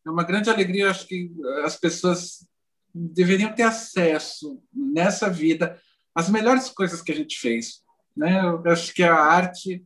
é 0.06 0.10
uma 0.10 0.24
grande 0.24 0.50
alegria. 0.50 0.90
Acho 0.90 1.08
que 1.08 1.32
as 1.64 1.76
pessoas 1.76 2.48
deveriam 2.94 3.54
ter 3.54 3.64
acesso 3.64 4.62
nessa 4.74 5.30
vida 5.30 5.80
às 6.14 6.30
melhores 6.30 6.70
coisas 6.70 7.02
que 7.02 7.12
a 7.12 7.16
gente 7.16 7.40
fez 7.40 7.82
Né? 8.16 8.40
Eu 8.40 8.72
acho 8.72 8.94
que 8.94 9.04
a 9.04 9.16
arte 9.16 9.84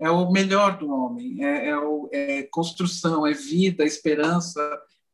é 0.00 0.10
o 0.10 0.30
melhor 0.30 0.78
do 0.78 0.90
homem, 0.90 1.44
é, 1.44 1.70
é, 1.70 1.76
o, 1.76 2.08
é 2.12 2.42
construção, 2.44 3.26
é 3.26 3.32
vida, 3.32 3.82
é 3.82 3.86
esperança, 3.86 4.60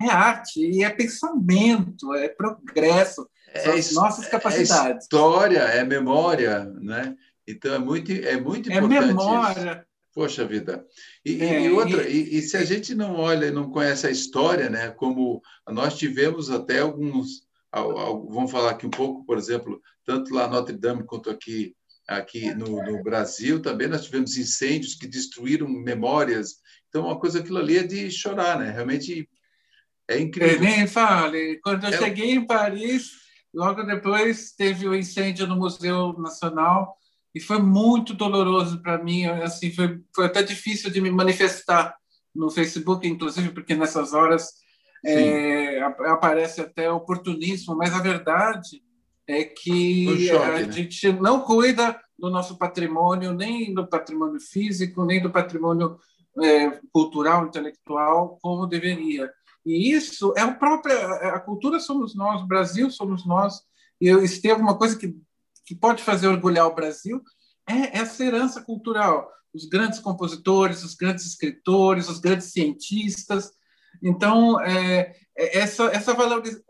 é 0.01 0.07
arte 0.11 0.61
e 0.61 0.85
é 0.85 0.91
pensamento, 0.91 2.15
é 2.15 2.29
progresso, 2.29 3.27
é 3.49 3.71
as 3.71 3.93
nossas 3.93 4.27
capacidades. 4.27 4.97
É 4.97 4.99
história, 4.99 5.61
é 5.61 5.85
memória, 5.85 6.65
né? 6.65 7.17
Então 7.47 7.75
é 7.75 7.79
muito, 7.79 8.13
é 8.13 8.39
muito 8.39 8.71
é 8.71 8.77
importante. 8.77 9.05
É 9.05 9.07
memória. 9.07 9.71
Isso. 9.73 9.94
Poxa 10.15 10.47
vida. 10.47 10.87
E, 11.25 11.43
é, 11.43 11.67
e 11.67 11.71
outra, 11.71 12.09
e... 12.09 12.37
E, 12.37 12.43
se 12.43 12.57
a 12.57 12.65
gente 12.65 12.95
não 12.95 13.17
olha 13.17 13.47
e 13.47 13.51
não 13.51 13.69
conhece 13.69 14.07
a 14.07 14.11
história, 14.11 14.71
né? 14.71 14.91
Como 14.91 15.43
nós 15.69 15.99
tivemos 15.99 16.51
até 16.51 16.79
alguns, 16.79 17.43
vamos 17.73 18.51
falar 18.51 18.71
aqui 18.71 18.87
um 18.87 18.91
pouco, 18.91 19.27
por 19.27 19.37
exemplo, 19.37 19.83
tanto 20.07 20.33
lá 20.33 20.47
Notre 20.47 20.77
Dame 20.77 21.05
quanto 21.05 21.31
aqui 21.31 21.75
aqui 22.07 22.55
no, 22.55 22.85
no, 22.85 23.03
Brasil 23.03 23.63
também 23.63 23.89
nós 23.89 24.05
tivemos 24.05 24.37
incêndios 24.37 24.95
que 24.95 25.07
destruíram 25.07 25.67
memórias. 25.67 26.57
Então, 26.89 27.07
uma 27.07 27.19
coisa 27.19 27.41
aquilo 27.41 27.59
ali 27.59 27.79
é 27.79 27.83
de 27.83 28.11
chorar, 28.11 28.59
né? 28.59 28.71
Realmente 28.71 29.29
é 30.07 30.19
incrível. 30.19 30.61
nem 30.61 30.87
fale. 30.87 31.59
Quando 31.63 31.85
eu 31.85 31.95
é... 31.95 31.99
cheguei 31.99 32.33
em 32.33 32.47
Paris, 32.47 33.11
logo 33.53 33.83
depois 33.83 34.53
teve 34.53 34.87
o 34.87 34.95
incêndio 34.95 35.47
no 35.47 35.57
Museu 35.57 36.13
Nacional 36.19 36.95
e 37.35 37.41
foi 37.41 37.59
muito 37.59 38.15
doloroso 38.15 38.81
para 38.81 39.03
mim. 39.03 39.27
Assim, 39.27 39.73
foi, 39.73 40.01
foi 40.15 40.27
até 40.27 40.43
difícil 40.43 40.91
de 40.91 41.01
me 41.01 41.11
manifestar 41.11 41.97
no 42.35 42.51
Facebook, 42.51 43.07
inclusive, 43.07 43.51
porque 43.51 43.75
nessas 43.75 44.13
horas 44.13 44.49
é, 45.05 45.81
aparece 46.07 46.61
até 46.61 46.91
oportunismo, 46.91 47.77
mas 47.77 47.93
a 47.95 48.01
verdade 48.01 48.83
é 49.27 49.45
que 49.45 50.29
choque, 50.29 50.45
a 50.45 50.67
né? 50.67 50.73
gente 50.73 51.13
não 51.13 51.41
cuida 51.41 51.99
do 52.19 52.31
nosso 52.31 52.57
patrimônio, 52.59 53.33
nem 53.33 53.73
do 53.73 53.87
patrimônio 53.87 54.41
físico, 54.41 55.05
nem 55.05 55.23
do 55.23 55.31
patrimônio 55.31 55.99
é, 56.43 56.81
cultural, 56.93 57.47
intelectual, 57.47 58.39
como 58.41 58.67
deveria. 58.67 59.31
E 59.65 59.93
isso 59.93 60.35
é 60.37 60.45
o 60.45 60.59
próprio. 60.59 60.97
A 60.97 61.41
cultura 61.41 61.81
somos 61.81 62.15
nós, 62.15 62.43
o 62.43 62.47
Brasil 62.47 62.91
somos 62.91 63.27
nós. 63.27 63.63
E 64.01 64.29
se 64.29 64.43
tem 64.43 64.51
alguma 64.51 64.77
coisa 64.77 64.99
que, 64.99 65.15
que 65.65 65.75
pode 65.75 66.03
fazer 66.03 66.29
orgulhar 66.29 66.67
o 66.67 66.75
Brasil, 66.75 67.23
é 67.69 67.99
essa 67.99 68.25
herança 68.25 68.63
cultural. 68.63 69.31
Os 69.53 69.67
grandes 69.67 69.99
compositores, 69.99 70.83
os 70.83 70.95
grandes 70.95 71.25
escritores, 71.27 72.09
os 72.09 72.19
grandes 72.19 72.53
cientistas. 72.53 73.53
Então, 74.03 74.61
é, 74.61 75.15
é, 75.37 75.59
essa, 75.59 75.85
essa, 75.85 76.15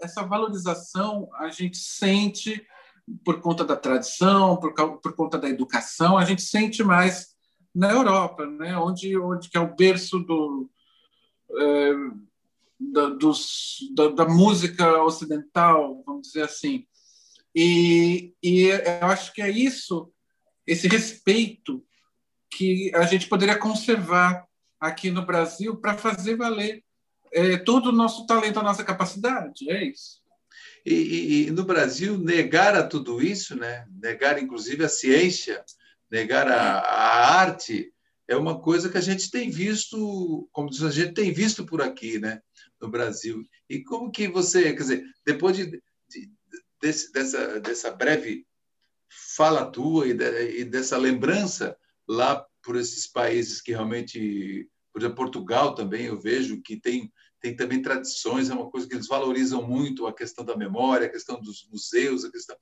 essa 0.01 0.23
valorização 0.23 1.29
a 1.35 1.49
gente 1.49 1.79
sente 1.79 2.65
por 3.25 3.41
conta 3.41 3.65
da 3.65 3.77
tradição, 3.77 4.57
por, 4.57 4.73
por 4.75 5.15
conta 5.15 5.39
da 5.39 5.49
educação, 5.49 6.17
a 6.17 6.25
gente 6.25 6.43
sente 6.43 6.83
mais 6.83 7.35
na 7.75 7.91
Europa, 7.91 8.47
né? 8.47 8.77
onde, 8.79 9.17
onde 9.19 9.51
que 9.51 9.57
é 9.57 9.61
o 9.61 9.75
berço 9.75 10.21
do, 10.21 10.71
é, 11.59 11.93
da, 12.81 13.09
dos, 13.11 13.79
da, 13.95 14.09
da, 14.09 14.25
música 14.27 15.03
ocidental, 15.03 16.03
vamos 16.07 16.29
dizer 16.29 16.43
assim. 16.43 16.87
E, 17.55 18.35
e 18.43 18.65
eu 19.01 19.07
acho 19.07 19.33
que 19.33 19.41
é 19.41 19.51
isso, 19.51 20.13
esse 20.67 20.89
respeito 20.89 21.85
que 22.51 22.91
a 22.95 23.05
gente 23.05 23.29
poderia 23.29 23.59
conservar 23.59 24.47
aqui 24.81 25.11
no 25.11 25.25
Brasil 25.25 25.77
para 25.77 25.97
fazer 25.97 26.37
valer 26.37 26.83
é, 27.33 27.57
todo 27.57 27.89
o 27.89 27.93
nosso 27.93 28.27
talento, 28.27 28.59
a 28.59 28.63
nossa 28.63 28.85
capacidade, 28.85 29.71
é 29.71 29.85
isso. 29.85 30.23
E, 30.87 30.95
e, 30.95 31.47
e, 31.47 31.51
no 31.51 31.65
Brasil, 31.65 32.19
negar 32.19 32.77
a 32.77 32.87
tudo 32.87 33.23
isso, 33.23 33.57
né? 33.57 33.87
negar 34.01 34.41
inclusive 34.41 34.85
a 34.85 34.89
ciência, 34.89 35.65
negar 36.11 36.47
a, 36.47 36.79
a, 36.79 37.41
arte, 37.41 37.93
é 38.29 38.37
uma 38.37 38.61
coisa 38.61 38.89
que 38.89 38.99
a 38.99 39.01
gente 39.01 39.31
tem 39.31 39.51
visto, 39.51 40.49
como 40.53 40.71
diz, 40.71 40.83
a 40.83 40.91
gente 40.91 41.15
tem 41.15 41.33
visto 41.33 41.65
por 41.65 41.81
aqui, 41.81 42.19
né? 42.19 42.41
no 42.81 42.89
Brasil. 42.89 43.43
E 43.69 43.83
como 43.83 44.11
que 44.11 44.29
você, 44.29 44.73
quer 44.73 44.83
dizer, 44.83 45.05
depois 45.25 45.57
de, 45.57 45.67
de 45.67 46.31
desse, 46.85 47.11
dessa, 47.13 47.61
dessa 47.61 47.91
breve 47.91 48.47
fala 49.37 49.71
tua 49.71 50.07
e, 50.07 50.13
de, 50.13 50.61
e 50.61 50.65
dessa 50.65 50.99
lembrança 50.99 51.75
lá 52.07 52.45
por 52.63 52.77
esses 52.77 53.07
países 53.07 53.63
que 53.63 53.73
realmente 53.73 54.69
por 54.93 55.01
exemplo, 55.01 55.17
Portugal 55.17 55.75
também 55.75 56.07
eu 56.07 56.21
vejo 56.21 56.61
que 56.63 56.79
tem 56.79 57.11
tem 57.41 57.55
também 57.55 57.83
tradições, 57.83 58.49
é 58.49 58.55
uma 58.55 58.71
coisa 58.71 58.89
que 58.89 58.95
eles 58.95 59.07
valorizam 59.07 59.63
muito 59.69 60.07
a 60.07 60.15
questão 60.15 60.43
da 60.47 60.57
memória, 60.57 61.07
a 61.07 61.11
questão 61.11 61.39
dos 61.43 61.69
museus, 61.71 62.25
a 62.25 62.31
questão 62.31 62.57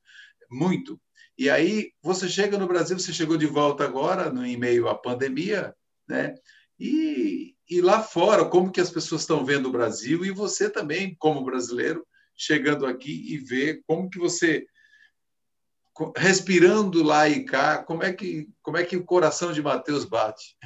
muito. 0.50 1.00
E 1.38 1.49
aí 1.49 1.93
você 2.02 2.29
chega 2.29 2.59
no 2.59 2.67
Brasil, 2.67 2.99
você 2.99 3.12
chegou 3.12 3.37
de 3.37 3.47
volta 3.47 3.85
agora, 3.85 4.33
no 4.33 4.45
em 4.45 4.57
meio 4.57 4.88
à 4.88 4.95
pandemia, 4.97 5.73
né? 6.09 6.35
E, 6.81 7.55
e 7.71 7.81
lá 7.81 8.02
fora, 8.02 8.45
como 8.45 8.73
que 8.73 8.81
as 8.81 8.91
pessoas 8.91 9.21
estão 9.21 9.45
vendo 9.45 9.69
o 9.69 9.73
Brasil 9.73 10.25
e 10.25 10.33
você 10.33 10.69
também, 10.69 11.14
como 11.17 11.45
brasileiro, 11.45 12.05
chegando 12.43 12.87
aqui 12.87 13.33
e 13.33 13.39
ver 13.39 13.83
como 13.87 14.11
que 14.11 14.19
você 14.19 14.67
respirando 16.17 17.03
lá 17.03 17.29
e 17.29 17.45
cá, 17.45 17.83
como 17.83 18.03
é 18.03 18.13
que 18.13 18.49
como 18.63 18.77
é 18.77 18.85
que 18.85 18.97
o 18.97 19.05
coração 19.05 19.53
de 19.53 19.63
Mateus 19.63 20.05
bate? 20.05 20.57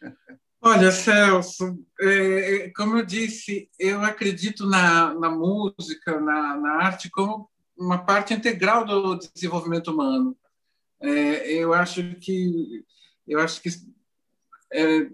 Olha, 0.66 0.90
Celso, 0.90 1.78
é, 2.00 2.54
é, 2.56 2.70
como 2.70 2.96
eu 2.96 3.04
disse, 3.04 3.68
eu 3.78 4.02
acredito 4.02 4.66
na, 4.66 5.12
na 5.12 5.28
música, 5.28 6.18
na, 6.18 6.56
na, 6.56 6.70
arte, 6.76 7.10
como 7.10 7.50
uma 7.76 8.02
parte 8.02 8.32
integral 8.32 8.86
do 8.86 9.18
desenvolvimento 9.18 9.92
humano. 9.92 10.34
É, 11.02 11.52
eu 11.52 11.74
acho 11.74 12.14
que 12.14 12.82
eu 13.28 13.40
acho 13.40 13.60
que 13.60 13.68
é, 14.72 15.06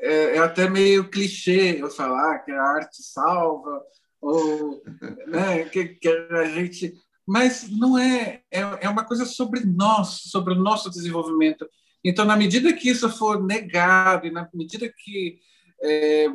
é, 0.00 0.36
é, 0.36 0.38
até 0.38 0.68
meio 0.68 1.08
clichê 1.08 1.80
eu 1.80 1.90
falar 1.90 2.40
que 2.40 2.50
a 2.50 2.62
arte 2.62 3.02
salva 3.02 3.80
ou 4.20 4.82
né, 5.26 5.64
que, 5.64 5.88
que 5.88 6.08
a 6.08 6.44
gente, 6.46 6.94
mas 7.26 7.68
não 7.70 7.98
é, 7.98 8.42
é 8.50 8.60
é 8.80 8.88
uma 8.88 9.04
coisa 9.04 9.24
sobre 9.24 9.60
nós, 9.64 10.22
sobre 10.24 10.54
o 10.54 10.58
nosso 10.58 10.90
desenvolvimento. 10.90 11.68
Então, 12.04 12.24
na 12.24 12.36
medida 12.36 12.72
que 12.72 12.88
isso 12.88 13.08
for 13.10 13.44
negado 13.44 14.26
e 14.26 14.30
na 14.30 14.48
medida 14.52 14.88
que 14.88 15.38
é, 15.82 16.26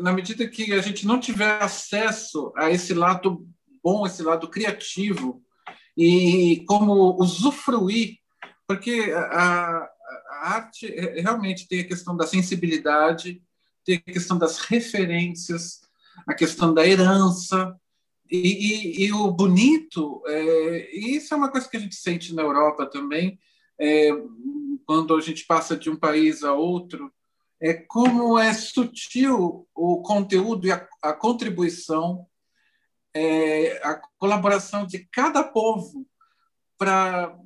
na 0.00 0.12
medida 0.12 0.46
que 0.46 0.72
a 0.72 0.80
gente 0.80 1.06
não 1.06 1.18
tiver 1.18 1.62
acesso 1.62 2.52
a 2.56 2.70
esse 2.70 2.94
lado 2.94 3.46
bom, 3.82 4.06
esse 4.06 4.22
lado 4.22 4.48
criativo 4.48 5.42
e 5.96 6.64
como 6.66 7.20
usufruir, 7.20 8.18
porque 8.66 9.12
a, 9.14 9.20
a 9.22 9.88
arte 10.54 10.86
realmente 11.20 11.66
tem 11.68 11.80
a 11.80 11.86
questão 11.86 12.16
da 12.16 12.26
sensibilidade, 12.26 13.42
tem 13.84 13.96
a 13.96 14.12
questão 14.12 14.38
das 14.38 14.58
referências, 14.58 15.80
a 16.26 16.34
questão 16.34 16.72
da 16.72 16.86
herança, 16.86 17.76
e, 18.30 18.38
e, 18.38 19.06
e, 19.06 19.12
o 19.12 19.30
bonito, 19.30 20.22
é, 20.26 20.96
isso 20.96 21.34
é 21.34 21.36
uma 21.36 21.50
coisa 21.50 21.68
que 21.68 21.76
a 21.76 21.80
gente 21.80 21.94
sente 21.94 22.34
na 22.34 22.42
Europa 22.42 22.86
também, 22.86 23.38
é, 23.78 24.10
quando 24.86 25.14
a 25.14 25.20
gente 25.20 25.44
passa 25.44 25.76
de 25.76 25.90
um 25.90 25.96
país 25.96 26.42
a 26.42 26.54
outro, 26.54 27.12
é 27.60 27.74
como 27.74 28.38
é 28.38 28.52
sutil 28.54 29.68
o 29.74 30.02
conteúdo 30.02 30.66
e 30.66 30.72
a, 30.72 30.88
a 31.02 31.12
contribuição, 31.12 32.26
é, 33.14 33.80
a 33.84 34.00
colaboração 34.18 34.86
de 34.86 35.06
cada 35.12 35.44
povo 35.44 36.06
para 36.78 37.38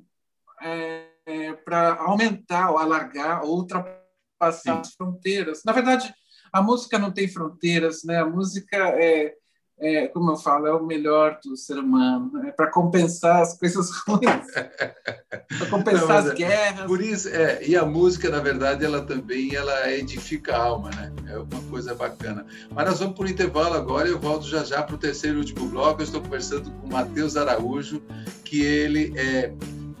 é, 0.61 1.07
é 1.25 1.53
para 1.53 1.95
aumentar, 1.95 2.71
ou 2.71 2.77
alargar, 2.77 3.43
ou 3.43 3.57
ultrapassar 3.57 4.75
Sim. 4.75 4.79
as 4.79 4.93
fronteiras. 4.93 5.63
Na 5.65 5.73
verdade, 5.73 6.13
a 6.51 6.61
música 6.61 6.97
não 6.97 7.11
tem 7.11 7.27
fronteiras, 7.27 8.03
né? 8.03 8.19
A 8.19 8.25
música 8.25 8.77
é, 8.77 9.33
é, 9.79 10.07
como 10.07 10.31
eu 10.31 10.37
falo, 10.37 10.65
é 10.65 10.73
o 10.73 10.83
melhor 10.83 11.39
do 11.43 11.55
ser 11.55 11.77
humano, 11.77 12.31
é 12.47 12.51
para 12.51 12.71
compensar 12.71 13.41
as 13.41 13.57
coisas 13.57 13.91
ruins, 14.07 14.51
para 14.51 15.69
compensar 15.69 16.07
Não, 16.07 16.17
as 16.17 16.27
é, 16.27 16.33
guerras. 16.33 16.87
Por 16.87 17.01
isso, 17.01 17.29
é, 17.29 17.63
e 17.63 17.75
a 17.75 17.85
música, 17.85 18.29
na 18.29 18.39
verdade, 18.39 18.83
ela 18.83 19.01
também 19.01 19.53
ela 19.53 19.91
edifica 19.91 20.55
a 20.55 20.63
alma, 20.63 20.89
né? 20.89 21.13
É 21.27 21.37
uma 21.37 21.61
coisa 21.69 21.93
bacana. 21.93 22.45
Mas 22.71 22.89
nós 22.89 22.99
vamos 22.99 23.15
para 23.15 23.25
o 23.25 23.29
intervalo 23.29 23.75
agora, 23.75 24.07
eu 24.07 24.19
volto 24.19 24.47
já 24.47 24.63
já 24.63 24.81
para 24.81 24.95
o 24.95 24.97
terceiro 24.97 25.37
e 25.37 25.39
último 25.41 25.67
bloco. 25.67 26.01
Eu 26.01 26.05
estou 26.05 26.21
conversando 26.21 26.71
com 26.71 26.87
o 26.87 26.91
Matheus 26.91 27.37
Araújo, 27.37 28.01
que 28.43 28.63
ele 28.63 29.13
é 29.15 29.53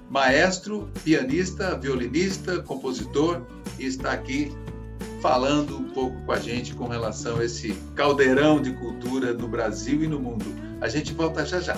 maestro, 0.09 0.89
pianista, 1.03 1.77
violinista, 1.77 2.63
compositor 2.63 3.41
e 3.77 3.85
está 3.85 4.11
aqui 4.11 4.51
falando 5.21 5.77
um 5.77 5.89
pouco 5.89 6.21
com 6.23 6.31
a 6.31 6.39
gente 6.39 6.75
com 6.75 6.87
relação 6.87 7.39
a 7.39 7.45
esse 7.45 7.73
caldeirão 7.95 8.61
de 8.61 8.73
cultura 8.73 9.33
no 9.33 9.47
Brasil 9.47 10.03
e 10.03 10.07
no 10.07 10.19
mundo. 10.19 10.45
A 10.79 10.87
gente 10.87 11.13
volta 11.13 11.45
já 11.45 11.59
já. 11.59 11.75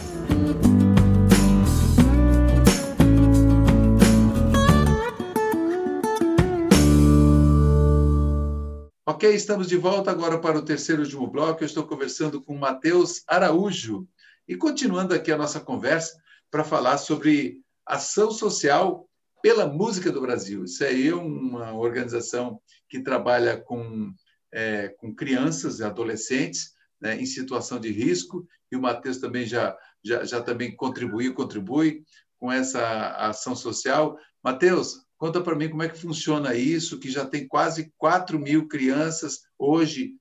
Ok, 9.06 9.34
estamos 9.34 9.68
de 9.68 9.76
volta 9.76 10.12
agora 10.12 10.38
para 10.38 10.58
o 10.58 10.62
terceiro 10.62 11.02
e 11.02 11.06
último 11.06 11.28
bloco. 11.28 11.64
Eu 11.64 11.66
estou 11.66 11.86
conversando 11.86 12.42
com 12.42 12.56
Matheus 12.56 13.24
Araújo 13.28 14.08
e 14.48 14.56
continuando 14.56 15.14
aqui 15.14 15.32
a 15.32 15.38
nossa 15.38 15.60
conversa 15.60 16.22
para 16.52 16.64
falar 16.64 16.98
sobre 16.98 17.58
ação 17.86 18.32
social 18.32 19.09
pela 19.42 19.68
música 19.68 20.12
do 20.12 20.22
Brasil. 20.22 20.64
Isso 20.64 20.84
aí 20.84 21.08
é 21.08 21.16
uma 21.16 21.74
organização 21.74 22.62
que 22.90 23.02
trabalha 23.02 23.58
com, 23.58 24.14
é, 24.52 24.90
com 24.90 25.14
crianças 25.14 25.80
e 25.80 25.84
adolescentes 25.84 26.74
né, 27.00 27.16
em 27.16 27.26
situação 27.26 27.80
de 27.80 27.92
risco, 27.92 28.46
e 28.72 28.76
o 28.76 28.82
Matheus 28.82 29.18
também 29.18 29.46
já, 29.46 29.76
já, 30.04 30.24
já 30.24 30.42
também 30.42 30.76
contribuiu, 30.76 31.34
contribui 31.34 32.04
com 32.38 32.52
essa 32.52 33.12
ação 33.16 33.56
social. 33.56 34.18
Matheus, 34.44 35.06
conta 35.18 35.42
para 35.42 35.56
mim 35.56 35.70
como 35.70 35.84
é 35.84 35.90
que 35.90 35.98
funciona 35.98 36.56
isso, 36.56 37.00
que 37.00 37.10
já 37.10 37.26
tem 37.26 37.48
quase 37.48 37.92
4 37.98 38.38
mil 38.40 38.68
crianças 38.68 39.42
hoje 39.58 40.16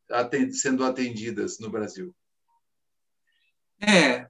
sendo 0.52 0.84
atendidas 0.84 1.58
no 1.58 1.70
Brasil. 1.70 2.14
É, 3.80 4.26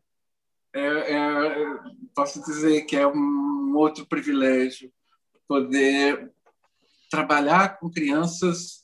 é, 0.74 0.80
é, 1.14 1.78
posso 2.18 2.42
dizer 2.42 2.82
que 2.82 2.96
é 2.96 3.06
um 3.06 3.76
outro 3.76 4.04
privilégio 4.04 4.92
poder 5.46 6.32
trabalhar 7.08 7.78
com 7.78 7.88
crianças. 7.88 8.80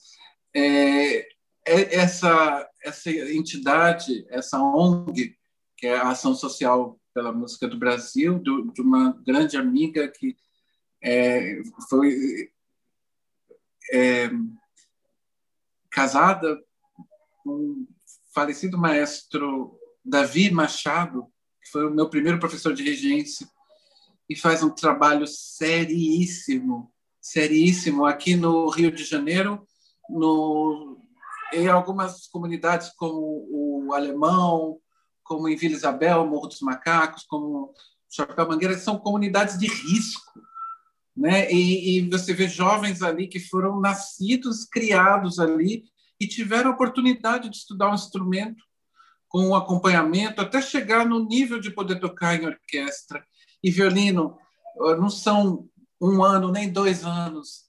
É, 0.54 1.18
é, 1.66 1.96
essa, 1.96 2.70
essa 2.80 3.10
entidade, 3.10 4.24
essa 4.28 4.62
ONG, 4.62 5.36
que 5.76 5.88
é 5.88 5.96
a 5.96 6.10
Ação 6.10 6.32
Social 6.32 6.96
pela 7.12 7.32
Música 7.32 7.66
do 7.66 7.76
Brasil, 7.76 8.38
do, 8.38 8.70
de 8.70 8.80
uma 8.80 9.20
grande 9.26 9.56
amiga 9.56 10.06
que 10.06 10.36
é, 11.02 11.60
foi 11.90 12.52
é, 13.92 14.30
casada 15.90 16.56
com 17.42 17.50
o 17.50 17.88
falecido 18.32 18.78
maestro 18.78 19.76
Davi 20.04 20.52
Machado, 20.52 21.33
que 21.64 21.70
foi 21.70 21.86
o 21.86 21.90
meu 21.90 22.08
primeiro 22.08 22.38
professor 22.38 22.74
de 22.74 22.84
regência, 22.84 23.48
e 24.28 24.36
faz 24.36 24.62
um 24.62 24.70
trabalho 24.70 25.26
seríssimo, 25.26 26.92
seríssimo 27.20 28.04
aqui 28.04 28.36
no 28.36 28.68
Rio 28.68 28.92
de 28.92 29.04
Janeiro, 29.04 29.66
no, 30.08 30.98
em 31.52 31.68
algumas 31.68 32.26
comunidades 32.26 32.90
como 32.96 33.46
o 33.50 33.92
Alemão, 33.92 34.78
como 35.22 35.48
em 35.48 35.56
Vila 35.56 35.74
Isabel, 35.74 36.26
Morro 36.26 36.48
dos 36.48 36.60
Macacos, 36.60 37.24
como 37.24 37.72
Chapéu 38.10 38.46
Mangueira, 38.46 38.78
são 38.78 38.98
comunidades 38.98 39.58
de 39.58 39.66
risco. 39.66 40.40
Né? 41.16 41.50
E, 41.50 41.98
e, 41.98 42.10
você 42.10 42.34
vê 42.34 42.48
jovens 42.48 43.02
ali 43.02 43.28
que 43.28 43.38
foram 43.38 43.80
nascidos, 43.80 44.64
criados 44.64 45.38
ali 45.38 45.84
e 46.20 46.26
tiveram 46.26 46.70
a 46.70 46.74
oportunidade 46.74 47.48
de 47.48 47.56
estudar 47.56 47.90
um 47.90 47.94
instrumento 47.94 48.64
com 49.34 49.48
um 49.48 49.56
acompanhamento 49.56 50.40
até 50.40 50.62
chegar 50.62 51.04
no 51.04 51.26
nível 51.26 51.58
de 51.58 51.68
poder 51.68 51.98
tocar 51.98 52.40
em 52.40 52.46
orquestra. 52.46 53.26
E 53.64 53.68
violino 53.68 54.38
não 54.76 55.10
são 55.10 55.68
um 56.00 56.22
ano 56.22 56.52
nem 56.52 56.70
dois 56.70 57.04
anos, 57.04 57.64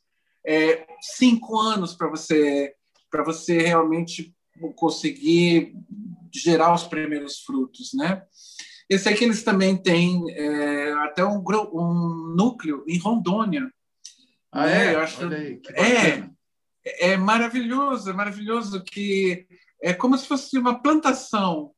é 0.45 0.85
cinco 1.01 1.59
anos 1.59 1.95
para 1.95 2.07
você 2.07 2.71
para 3.09 3.23
você 3.23 3.57
realmente 3.63 4.31
conseguir 4.75 5.73
gerar 6.31 6.71
os 6.71 6.83
primeiros 6.83 7.39
frutos, 7.39 7.95
né? 7.95 8.21
Eu 8.87 8.99
sei 8.99 9.15
que 9.15 9.23
eles 9.23 9.43
também 9.43 9.75
têm 9.75 10.23
é, 10.33 10.91
até 11.05 11.25
um, 11.25 11.43
um, 11.73 12.35
núcleo 12.37 12.83
em 12.87 12.99
Rondônia. 12.99 13.67
Ah, 14.51 14.67
né? 14.67 14.91
é? 14.91 14.95
Eu 14.95 14.99
acho, 14.99 15.19
é, 15.73 16.29
é 16.99 17.17
maravilhoso, 17.17 18.07
é 18.07 18.13
maravilhoso 18.13 18.83
que 18.83 19.47
é 19.81 19.93
como 19.93 20.17
se 20.17 20.27
fosse 20.27 20.57
uma 20.57 20.81
plantação. 20.81 21.71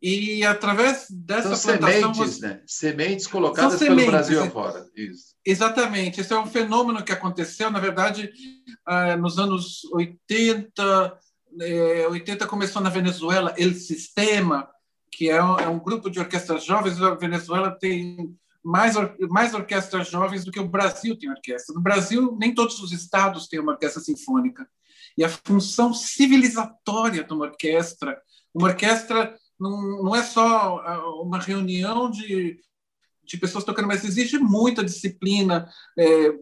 E 0.00 0.44
através 0.44 1.06
dessa 1.10 1.56
São 1.56 1.76
plantação. 1.76 2.14
Sementes, 2.14 2.36
você... 2.36 2.46
né? 2.46 2.62
Sementes 2.66 3.26
colocadas 3.26 3.78
sementes, 3.78 4.04
pelo 4.04 4.10
Brasil 4.10 4.42
afora. 4.42 4.86
Isso. 4.94 5.34
Exatamente. 5.44 6.20
Esse 6.20 6.32
é 6.32 6.38
um 6.38 6.46
fenômeno 6.46 7.02
que 7.02 7.10
aconteceu, 7.10 7.70
na 7.70 7.80
verdade, 7.80 8.30
ah, 8.86 9.16
nos 9.16 9.38
anos 9.38 9.84
80. 9.92 11.18
80 12.10 12.44
é, 12.44 12.46
começou 12.46 12.80
na 12.80 12.90
Venezuela, 12.90 13.54
El 13.56 13.74
Sistema, 13.74 14.68
que 15.10 15.28
é 15.28 15.42
um, 15.42 15.58
é 15.58 15.68
um 15.68 15.80
grupo 15.80 16.08
de 16.08 16.20
orquestras 16.20 16.64
jovens. 16.64 17.00
A 17.02 17.14
Venezuela 17.14 17.70
tem 17.70 18.36
mais, 18.62 18.94
or, 18.94 19.16
mais 19.30 19.52
orquestras 19.54 20.08
jovens 20.08 20.44
do 20.44 20.52
que 20.52 20.60
o 20.60 20.68
Brasil 20.68 21.18
tem 21.18 21.30
orquestra. 21.30 21.74
No 21.74 21.80
Brasil, 21.80 22.36
nem 22.38 22.54
todos 22.54 22.78
os 22.80 22.92
estados 22.92 23.48
têm 23.48 23.58
uma 23.58 23.72
orquestra 23.72 24.00
sinfônica. 24.00 24.68
E 25.18 25.24
a 25.24 25.28
função 25.28 25.92
civilizatória 25.92 27.24
de 27.24 27.32
uma 27.32 27.46
orquestra, 27.46 28.22
uma 28.54 28.68
orquestra 28.68 29.36
não, 29.58 30.04
não 30.04 30.14
é 30.14 30.22
só 30.22 30.78
ah, 30.78 31.20
uma 31.20 31.40
reunião 31.40 32.08
de, 32.08 32.60
de 33.24 33.36
pessoas 33.36 33.64
tocando, 33.64 33.88
mas 33.88 34.04
exige 34.04 34.38
muita 34.38 34.84
disciplina, 34.84 35.68
é, 35.98 36.32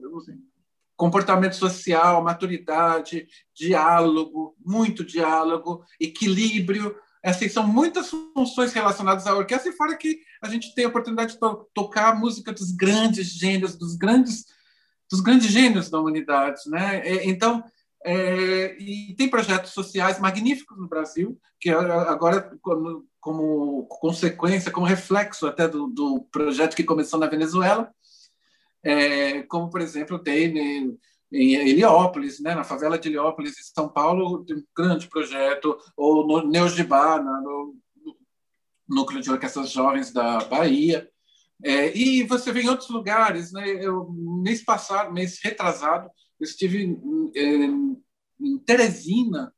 comportamento 0.94 1.56
social, 1.56 2.22
maturidade, 2.22 3.26
diálogo, 3.54 4.54
muito 4.62 5.02
diálogo, 5.02 5.82
equilíbrio. 5.98 6.94
Assim, 7.24 7.48
são 7.48 7.66
muitas 7.66 8.10
funções 8.10 8.74
relacionadas 8.74 9.26
à 9.26 9.34
orquestra, 9.34 9.72
e 9.72 9.76
fora 9.76 9.96
que 9.96 10.20
a 10.42 10.50
gente 10.50 10.74
tem 10.74 10.84
a 10.84 10.88
oportunidade 10.88 11.32
de 11.32 11.40
to 11.40 11.66
tocar 11.72 12.10
a 12.10 12.14
música 12.14 12.52
dos 12.52 12.72
grandes 12.72 13.28
gênios, 13.28 13.74
dos 13.74 13.96
grandes, 13.96 14.44
dos 15.10 15.22
grandes 15.22 15.50
gênios 15.50 15.88
da 15.88 15.98
humanidade. 15.98 16.60
Né? 16.66 17.00
É, 17.08 17.26
então, 17.26 17.64
é, 18.06 18.76
e 18.78 19.16
tem 19.16 19.28
projetos 19.28 19.72
sociais 19.72 20.20
magníficos 20.20 20.78
no 20.78 20.86
Brasil, 20.86 21.36
que 21.60 21.68
agora, 21.70 22.56
como, 22.62 23.04
como 23.18 23.86
consequência, 23.88 24.70
como 24.70 24.86
reflexo 24.86 25.44
até 25.44 25.66
do, 25.66 25.88
do, 25.88 26.20
projeto 26.30 26.76
que 26.76 26.84
começou 26.84 27.18
na 27.18 27.26
Venezuela, 27.26 27.90
é, 28.84 29.42
como, 29.42 29.68
por 29.68 29.80
exemplo, 29.80 30.20
tem 30.20 30.56
em, 30.56 30.96
Heliópolis, 31.32 32.38
né, 32.38 32.54
na 32.54 32.62
favela 32.62 32.96
de 32.96 33.08
Heliópolis, 33.08 33.58
em 33.58 33.74
São 33.74 33.88
Paulo, 33.88 34.44
tem 34.44 34.58
um 34.58 34.64
grande 34.76 35.08
projeto, 35.08 35.76
ou 35.96 36.24
no 36.24 36.46
Neugibá, 36.46 37.20
no, 37.20 37.74
no 38.04 38.16
Núcleo 38.88 39.20
de 39.20 39.32
Orquestras 39.32 39.72
Jovens 39.72 40.12
da 40.12 40.38
Bahia, 40.44 41.10
é, 41.64 41.92
e 41.96 42.22
você 42.22 42.52
vê 42.52 42.62
em 42.62 42.68
outros 42.68 42.88
lugares, 42.88 43.50
né? 43.50 43.68
Eu, 43.68 44.08
mês 44.44 44.62
passado, 44.62 45.12
mês 45.12 45.40
retrasado, 45.42 46.08
eu 46.38 46.44
estive 46.44 46.84
em, 46.84 48.02
em 48.40 48.58
Teresina, 48.58 49.52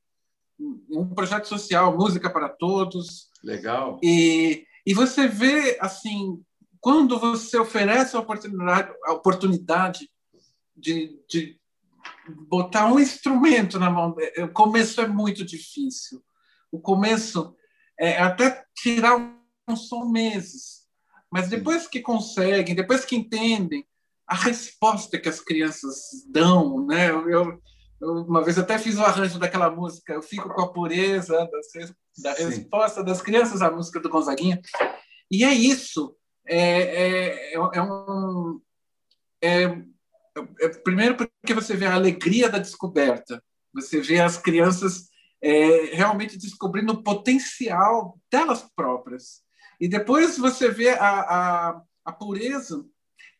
um 0.90 1.08
projeto 1.14 1.46
social, 1.46 1.96
Música 1.96 2.30
para 2.30 2.48
Todos. 2.48 3.28
Legal. 3.42 3.98
E, 4.02 4.66
e 4.84 4.94
você 4.94 5.28
vê, 5.28 5.78
assim, 5.80 6.42
quando 6.80 7.18
você 7.18 7.58
oferece 7.58 8.16
a 8.16 8.20
oportunidade, 8.20 8.92
a 9.04 9.12
oportunidade 9.12 10.10
de, 10.76 11.18
de 11.28 11.60
botar 12.48 12.92
um 12.92 12.98
instrumento 12.98 13.78
na 13.78 13.90
mão, 13.90 14.16
o 14.38 14.48
começo 14.48 15.00
é 15.00 15.06
muito 15.06 15.44
difícil. 15.44 16.22
O 16.70 16.80
começo 16.80 17.54
é 17.98 18.20
até 18.20 18.64
tirar 18.76 19.16
um 19.68 19.76
som 19.76 20.08
meses. 20.10 20.86
Mas 21.30 21.48
depois 21.48 21.86
que 21.86 22.00
conseguem, 22.00 22.74
depois 22.74 23.04
que 23.04 23.16
entendem, 23.16 23.86
a 24.28 24.34
resposta 24.34 25.18
que 25.18 25.28
as 25.28 25.40
crianças 25.40 25.96
dão, 26.30 26.84
né? 26.86 27.10
Eu, 27.10 27.30
eu, 27.30 27.60
uma 28.00 28.44
vez 28.44 28.58
até 28.58 28.78
fiz 28.78 28.98
o 28.98 29.02
arranjo 29.02 29.38
daquela 29.38 29.70
música, 29.70 30.12
eu 30.12 30.22
fico 30.22 30.50
com 30.50 30.60
a 30.60 30.72
pureza 30.72 31.34
da, 31.34 32.30
da 32.30 32.34
resposta 32.34 33.02
das 33.02 33.22
crianças 33.22 33.62
à 33.62 33.70
música 33.70 33.98
do 33.98 34.10
Gonzaguinha. 34.10 34.60
E 35.30 35.44
é 35.44 35.52
isso. 35.52 36.14
É, 36.46 36.58
é, 36.58 37.54
é, 37.54 37.56
é 37.56 37.82
um. 37.82 38.60
É, 39.42 39.64
é, 40.60 40.68
primeiro, 40.84 41.16
porque 41.16 41.54
você 41.54 41.74
vê 41.74 41.86
a 41.86 41.94
alegria 41.94 42.50
da 42.50 42.58
descoberta, 42.58 43.42
você 43.72 44.00
vê 44.00 44.20
as 44.20 44.36
crianças 44.36 45.08
é, 45.40 45.94
realmente 45.94 46.36
descobrindo 46.36 46.92
o 46.92 47.02
potencial 47.02 48.18
delas 48.30 48.66
próprias. 48.76 49.42
E 49.80 49.88
depois 49.88 50.36
você 50.36 50.68
vê 50.68 50.90
a, 50.90 51.20
a, 51.20 51.82
a 52.04 52.12
pureza 52.12 52.84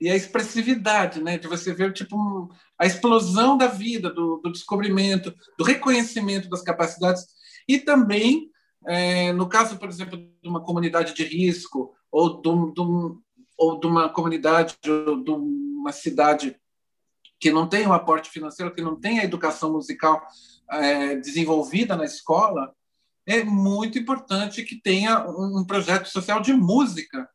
e 0.00 0.08
a 0.08 0.16
expressividade, 0.16 1.20
né, 1.22 1.36
de 1.38 1.48
você 1.48 1.74
ver 1.74 1.92
tipo 1.92 2.50
a 2.78 2.86
explosão 2.86 3.56
da 3.56 3.66
vida, 3.66 4.10
do, 4.10 4.36
do, 4.38 4.52
descobrimento, 4.52 5.34
do 5.58 5.64
reconhecimento 5.64 6.48
das 6.48 6.62
capacidades. 6.62 7.26
E 7.66 7.78
também 7.78 8.50
é, 8.86 9.32
no 9.32 9.48
caso, 9.48 9.76
por 9.78 9.88
exemplo, 9.88 10.16
de 10.16 10.48
uma 10.48 10.62
comunidade 10.62 11.14
de 11.14 11.24
risco 11.24 11.94
ou 12.10 12.40
de, 12.40 12.72
de 12.74 12.80
ou 13.56 13.80
de 13.80 13.86
uma 13.86 14.08
comunidade 14.08 14.76
ou 14.86 15.22
de 15.22 15.30
uma 15.30 15.90
cidade 15.90 16.56
que 17.40 17.50
não 17.50 17.68
tem 17.68 17.86
o 17.86 17.90
um 17.90 17.92
aporte 17.92 18.30
financeiro, 18.30 18.72
que 18.72 18.82
não 18.82 18.96
tem 18.96 19.18
a 19.18 19.24
educação 19.24 19.72
musical 19.72 20.24
é, 20.70 21.16
desenvolvida 21.16 21.96
na 21.96 22.04
escola, 22.04 22.72
é 23.26 23.44
muito 23.44 23.98
importante 23.98 24.64
que 24.64 24.80
tenha 24.80 25.24
um 25.28 25.64
projeto 25.64 26.06
social 26.06 26.40
de 26.40 26.52
música 26.52 27.28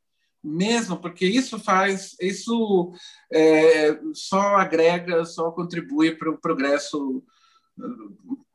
mesmo, 0.43 0.97
porque 0.97 1.25
isso 1.25 1.57
faz, 1.57 2.15
isso 2.19 2.91
é, 3.31 3.97
só 4.13 4.57
agrega, 4.57 5.23
só 5.25 5.51
contribui 5.51 6.15
para 6.15 6.29
o 6.29 6.37
progresso, 6.37 7.23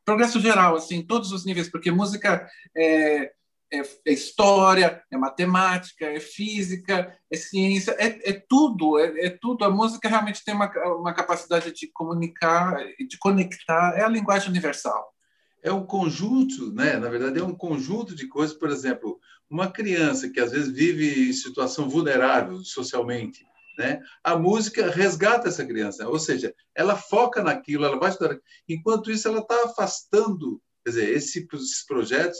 progresso 0.05 0.39
geral, 0.39 0.75
assim, 0.75 0.97
em 0.97 1.05
todos 1.05 1.31
os 1.31 1.45
níveis, 1.45 1.69
porque 1.69 1.91
música 1.91 2.47
é, 2.77 3.31
é, 3.71 3.81
é, 4.05 4.11
história, 4.11 5.03
é 5.11 5.17
matemática, 5.17 6.05
é 6.05 6.19
física, 6.19 7.15
é 7.31 7.37
ciência, 7.37 7.95
é, 7.99 8.29
é 8.29 8.33
tudo, 8.33 8.99
é, 8.99 9.27
é, 9.27 9.29
tudo. 9.29 9.63
A 9.63 9.69
música 9.69 10.09
realmente 10.09 10.43
tem 10.43 10.53
uma, 10.53 10.71
uma 10.95 11.13
capacidade 11.13 11.71
de 11.71 11.87
comunicar, 11.87 12.77
de 12.99 13.17
conectar, 13.17 13.93
é 13.95 14.03
a 14.03 14.09
linguagem 14.09 14.49
universal. 14.49 15.13
É 15.61 15.71
um 15.71 15.85
conjunto, 15.85 16.71
né? 16.73 16.97
na 16.97 17.09
verdade, 17.09 17.39
é 17.39 17.43
um 17.43 17.55
conjunto 17.55 18.15
de 18.15 18.27
coisas. 18.27 18.55
Por 18.55 18.69
exemplo, 18.69 19.19
uma 19.49 19.69
criança 19.69 20.29
que 20.29 20.39
às 20.39 20.51
vezes 20.51 20.71
vive 20.71 21.29
em 21.29 21.33
situação 21.33 21.89
vulnerável 21.89 22.63
socialmente, 22.63 23.45
né? 23.77 24.01
A 24.23 24.37
música 24.37 24.89
resgata 24.89 25.47
essa 25.47 25.65
criança, 25.65 26.07
ou 26.07 26.19
seja, 26.19 26.53
ela 26.75 26.95
foca 26.95 27.41
naquilo, 27.41 27.85
ela 27.85 27.97
vai 27.97 28.09
estudar. 28.09 28.37
Enquanto 28.67 29.11
isso, 29.11 29.27
ela 29.27 29.39
está 29.39 29.65
afastando, 29.65 30.61
quer 30.83 30.91
dizer, 30.91 31.09
esses 31.09 31.85
projetos 31.85 32.37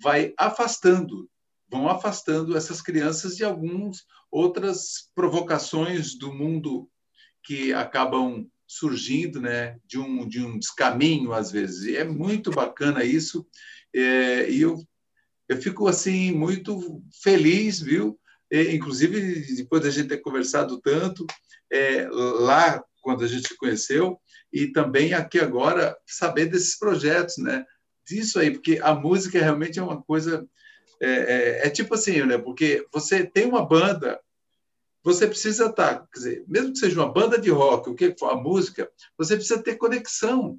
vai 0.00 0.32
afastando, 0.38 1.28
vão 1.70 1.88
afastando 1.88 2.56
essas 2.56 2.80
crianças 2.82 3.36
de 3.36 3.44
algumas 3.44 4.04
outras 4.30 5.10
provocações 5.14 6.16
do 6.16 6.32
mundo 6.32 6.88
que 7.42 7.72
acabam 7.72 8.46
surgindo, 8.76 9.40
né, 9.40 9.76
de 9.86 9.98
um 9.98 10.26
de 10.26 10.40
um 10.44 10.58
descaminho 10.58 11.32
às 11.32 11.50
vezes. 11.50 11.84
E 11.84 11.96
é 11.96 12.04
muito 12.04 12.50
bacana 12.50 13.04
isso. 13.04 13.46
É, 13.94 14.50
e 14.50 14.60
eu 14.60 14.78
eu 15.48 15.56
fico 15.60 15.86
assim 15.88 16.32
muito 16.32 17.02
feliz, 17.22 17.80
viu? 17.80 18.18
É, 18.50 18.74
inclusive 18.74 19.54
depois 19.56 19.82
da 19.82 19.90
gente 19.90 20.08
ter 20.08 20.18
conversado 20.18 20.80
tanto 20.80 21.26
é, 21.70 22.06
lá 22.10 22.82
quando 23.00 23.24
a 23.24 23.26
gente 23.28 23.48
se 23.48 23.56
conheceu 23.56 24.18
e 24.52 24.68
também 24.68 25.14
aqui 25.14 25.40
agora 25.40 25.96
saber 26.06 26.46
desses 26.46 26.78
projetos, 26.78 27.38
né? 27.38 27.64
disso 28.06 28.38
aí, 28.38 28.50
porque 28.50 28.78
a 28.82 28.94
música 28.94 29.38
realmente 29.38 29.78
é 29.78 29.82
uma 29.82 30.02
coisa. 30.02 30.46
É, 31.00 31.10
é, 31.10 31.66
é 31.66 31.70
tipo 31.70 31.94
assim, 31.94 32.22
né? 32.24 32.38
Porque 32.38 32.86
você 32.92 33.24
tem 33.24 33.46
uma 33.46 33.66
banda, 33.66 34.20
você 35.02 35.26
precisa 35.26 35.66
estar, 35.66 35.94
tá, 35.94 36.06
quer 36.12 36.18
dizer, 36.18 36.44
mesmo 36.46 36.72
que 36.72 36.78
seja 36.78 37.00
uma 37.00 37.12
banda 37.12 37.38
de 37.38 37.50
rock, 37.50 37.90
o 37.90 37.94
que 37.94 38.14
for 38.18 38.30
a 38.30 38.36
música, 38.36 38.90
você 39.18 39.36
precisa 39.36 39.62
ter 39.62 39.76
conexão. 39.76 40.58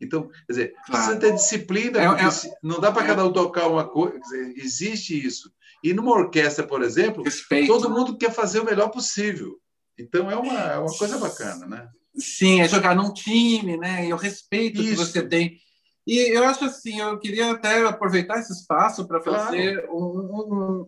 Então, 0.00 0.28
quer 0.28 0.52
dizer, 0.52 0.74
precisa 0.86 1.16
ter 1.16 1.32
disciplina, 1.32 1.98
é, 2.00 2.04
é, 2.04 2.28
não 2.62 2.80
dá 2.80 2.90
para 2.90 3.06
cada 3.06 3.24
um 3.24 3.32
tocar 3.32 3.68
uma 3.68 3.88
coisa, 3.88 4.18
dizer, 4.18 4.54
existe 4.56 5.26
isso. 5.26 5.52
E 5.82 5.94
numa 5.94 6.12
orquestra, 6.12 6.66
por 6.66 6.82
exemplo, 6.82 7.22
Respeito. 7.22 7.68
todo 7.68 7.90
mundo 7.90 8.16
quer 8.16 8.32
fazer 8.32 8.60
o 8.60 8.64
melhor 8.64 8.88
possível. 8.90 9.58
Então 9.98 10.30
é 10.30 10.36
uma, 10.36 10.60
é 10.60 10.78
uma 10.78 10.96
coisa 10.96 11.18
bacana, 11.18 11.66
né? 11.66 11.88
Sim, 12.16 12.60
é 12.60 12.68
jogar 12.68 12.94
num 12.94 13.12
time, 13.12 13.76
né? 13.76 14.06
E 14.06 14.12
o 14.12 14.16
respeito 14.16 14.80
isso. 14.82 14.90
que 14.90 15.12
você 15.12 15.22
tem 15.22 15.60
e 16.06 16.36
eu 16.36 16.44
acho 16.44 16.64
assim, 16.64 16.98
eu 16.98 17.18
queria 17.18 17.52
até 17.52 17.84
aproveitar 17.86 18.38
esse 18.40 18.52
espaço 18.52 19.06
para 19.06 19.20
fazer 19.20 19.82
claro. 19.82 19.96
um, 19.96 20.36
um, 20.40 20.86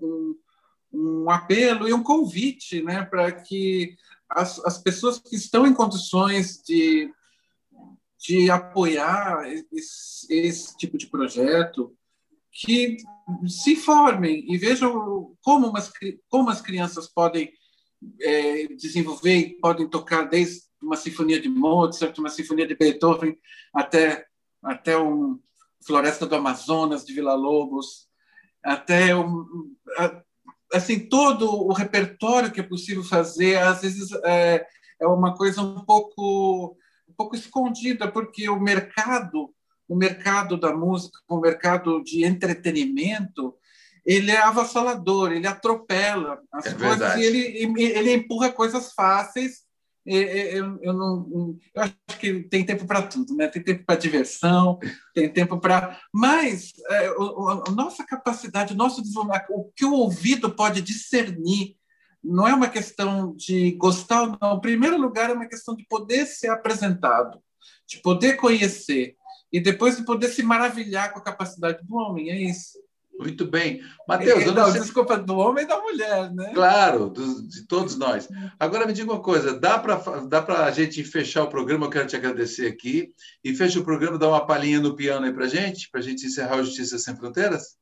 um, 0.94 1.30
apelo 1.30 1.88
e 1.88 1.92
um 1.92 2.02
convite 2.02 2.82
né, 2.82 3.02
para 3.04 3.32
que 3.32 3.96
as, 4.28 4.58
as 4.64 4.78
pessoas 4.78 5.18
que 5.18 5.36
estão 5.36 5.66
em 5.66 5.74
condições 5.74 6.62
de, 6.62 7.12
de 8.18 8.50
apoiar 8.50 9.44
esse, 9.72 10.32
esse 10.32 10.76
tipo 10.76 10.96
de 10.96 11.06
projeto, 11.06 11.96
que 12.52 12.96
se 13.48 13.74
formem 13.74 14.44
e 14.48 14.56
vejam 14.56 15.34
como, 15.42 15.68
umas, 15.68 15.90
como 16.28 16.50
as 16.50 16.60
crianças 16.60 17.08
podem 17.08 17.52
é, 18.20 18.68
desenvolver 18.68 19.36
e 19.36 19.58
podem 19.58 19.88
tocar 19.88 20.24
desde 20.24 20.62
uma 20.80 20.96
sinfonia 20.96 21.40
de 21.40 21.48
Mozart, 21.48 22.16
uma 22.18 22.28
sinfonia 22.28 22.66
de 22.66 22.76
Beethoven, 22.76 23.36
até 23.74 24.26
até 24.64 24.96
o 24.96 25.38
Floresta 25.86 26.26
do 26.26 26.34
Amazonas 26.34 27.04
de 27.04 27.12
Vila 27.12 27.34
Lobos, 27.34 28.08
até 28.64 29.14
um, 29.14 29.76
assim 30.74 30.98
todo 30.98 31.48
o 31.48 31.72
repertório 31.72 32.50
que 32.50 32.60
é 32.60 32.62
possível 32.62 33.04
fazer, 33.04 33.58
às 33.58 33.82
vezes 33.82 34.10
é, 34.24 34.66
é 35.00 35.06
uma 35.06 35.34
coisa 35.34 35.62
um 35.62 35.84
pouco 35.84 36.76
um 37.08 37.14
pouco 37.16 37.36
escondida 37.36 38.10
porque 38.10 38.48
o 38.48 38.60
mercado 38.60 39.54
o 39.88 39.94
mercado 39.94 40.56
da 40.58 40.74
música, 40.74 41.18
o 41.28 41.38
mercado 41.38 42.02
de 42.02 42.24
entretenimento, 42.24 43.54
ele 44.04 44.30
é 44.30 44.38
avassalador, 44.38 45.32
ele 45.32 45.46
atropela 45.46 46.40
as 46.52 46.66
é 46.66 46.74
coisas 46.74 47.16
e 47.16 47.22
ele, 47.22 47.82
ele 47.82 48.14
empurra 48.14 48.50
coisas 48.50 48.92
fáceis 48.92 49.63
eu, 50.06 50.78
eu, 50.82 50.92
não, 50.92 51.56
eu 51.74 51.82
acho 51.82 51.94
que 52.20 52.42
tem 52.42 52.64
tempo 52.64 52.86
para 52.86 53.02
tudo, 53.02 53.34
né? 53.34 53.48
Tem 53.48 53.62
tempo 53.62 53.84
para 53.84 53.98
diversão, 53.98 54.78
tem 55.14 55.32
tempo 55.32 55.58
para. 55.58 55.98
Mas 56.12 56.72
é, 56.90 57.06
a 57.06 57.70
nossa 57.70 58.04
capacidade, 58.04 58.74
o 58.74 58.76
nosso 58.76 59.02
o 59.50 59.72
que 59.74 59.84
o 59.84 59.92
ouvido 59.92 60.50
pode 60.50 60.82
discernir, 60.82 61.76
não 62.22 62.46
é 62.46 62.54
uma 62.54 62.68
questão 62.68 63.34
de 63.34 63.72
gostar 63.72 64.22
ou 64.22 64.38
não. 64.40 64.56
Em 64.56 64.60
primeiro 64.60 64.98
lugar, 64.98 65.30
é 65.30 65.34
uma 65.34 65.48
questão 65.48 65.74
de 65.74 65.86
poder 65.86 66.26
ser 66.26 66.48
apresentado, 66.48 67.38
de 67.86 67.98
poder 67.98 68.36
conhecer 68.36 69.16
e 69.50 69.60
depois 69.60 69.96
de 69.96 70.04
poder 70.04 70.28
se 70.28 70.42
maravilhar 70.42 71.12
com 71.12 71.18
a 71.18 71.24
capacidade 71.24 71.82
do 71.86 71.96
homem. 71.96 72.30
É 72.30 72.42
isso. 72.42 72.78
Muito 73.18 73.46
bem. 73.46 73.80
Matheus, 74.08 74.44
não, 74.52 74.70
sei... 74.70 74.80
desculpa, 74.80 75.16
do 75.16 75.36
homem 75.36 75.64
e 75.64 75.68
da 75.68 75.80
mulher, 75.80 76.32
né? 76.32 76.52
Claro, 76.52 77.10
do, 77.10 77.46
de 77.46 77.66
todos 77.66 77.96
nós. 77.96 78.28
Agora 78.58 78.86
me 78.86 78.92
diga 78.92 79.12
uma 79.12 79.22
coisa, 79.22 79.58
dá 79.58 79.78
para 79.78 79.96
dá 80.26 80.44
a 80.64 80.70
gente 80.70 81.02
fechar 81.04 81.44
o 81.44 81.48
programa? 81.48 81.86
Eu 81.86 81.90
quero 81.90 82.08
te 82.08 82.16
agradecer 82.16 82.66
aqui. 82.66 83.12
E 83.42 83.54
fecha 83.54 83.78
o 83.78 83.84
programa, 83.84 84.18
dá 84.18 84.28
uma 84.28 84.46
palhinha 84.46 84.80
no 84.80 84.96
piano 84.96 85.26
aí 85.26 85.32
para 85.32 85.46
gente, 85.46 85.88
para 85.90 86.00
a 86.00 86.02
gente 86.02 86.26
encerrar 86.26 86.56
o 86.56 86.64
Justiça 86.64 86.98
Sem 86.98 87.16
Fronteiras? 87.16 87.76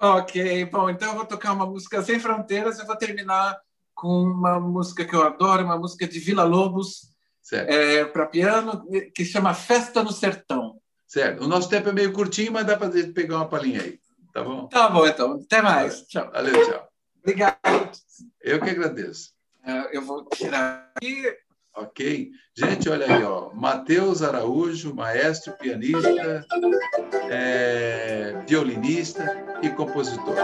Ok, 0.00 0.64
bom, 0.66 0.90
então 0.90 1.10
eu 1.10 1.14
vou 1.14 1.24
tocar 1.24 1.52
uma 1.52 1.66
música 1.66 2.02
Sem 2.02 2.18
Fronteiras 2.18 2.78
e 2.78 2.84
vou 2.84 2.96
terminar 2.96 3.56
com 3.94 4.22
uma 4.22 4.58
música 4.58 5.04
que 5.04 5.14
eu 5.14 5.22
adoro, 5.22 5.64
uma 5.64 5.78
música 5.78 6.06
de 6.06 6.18
Vila 6.18 6.42
Lobos, 6.42 7.14
é, 7.52 8.04
para 8.04 8.26
piano, 8.26 8.84
que 9.14 9.24
chama 9.24 9.54
Festa 9.54 10.02
no 10.02 10.10
Sertão. 10.12 10.80
Certo. 11.06 11.44
O 11.44 11.48
nosso 11.48 11.68
tempo 11.68 11.88
é 11.88 11.92
meio 11.92 12.12
curtinho, 12.12 12.52
mas 12.52 12.66
dá 12.66 12.76
para 12.76 12.90
pegar 13.12 13.36
uma 13.36 13.48
palhinha 13.48 13.82
aí. 13.82 14.00
Tá 14.34 14.42
bom? 14.42 14.66
Tá 14.66 14.88
bom, 14.88 15.06
então. 15.06 15.40
Até 15.44 15.62
mais. 15.62 16.02
Tchau. 16.08 16.28
Valeu, 16.32 16.66
tchau. 16.66 16.88
Obrigado. 17.22 17.56
Eu 18.42 18.60
que 18.60 18.68
agradeço. 18.68 19.30
É, 19.64 19.96
eu 19.96 20.02
vou 20.02 20.24
tirar 20.34 20.90
aqui. 20.96 21.22
Ok. 21.76 22.30
Gente, 22.52 22.88
olha 22.88 23.06
aí, 23.06 23.22
ó. 23.22 23.50
Matheus 23.54 24.22
Araújo, 24.22 24.92
maestro, 24.92 25.52
pianista, 25.52 26.44
é, 27.30 28.42
violinista 28.46 29.24
e 29.62 29.70
compositor. 29.70 30.36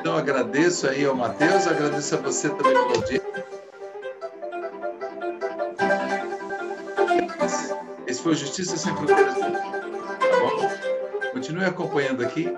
Então, 0.00 0.16
agradeço 0.16 0.88
aí 0.88 1.04
ao 1.04 1.14
Matheus, 1.14 1.68
agradeço 1.68 2.16
a 2.16 2.18
você 2.18 2.48
também 2.48 2.72
pelo 2.72 2.96
audiência. 2.96 3.46
Esse 8.08 8.22
foi 8.22 8.32
o 8.32 8.36
Justiça 8.36 8.76
Sem 8.76 8.94
Fronteiras. 8.96 9.38
Tá 9.38 9.48
bom? 10.40 11.30
Continue 11.32 11.64
acompanhando 11.64 12.24
aqui. 12.24 12.52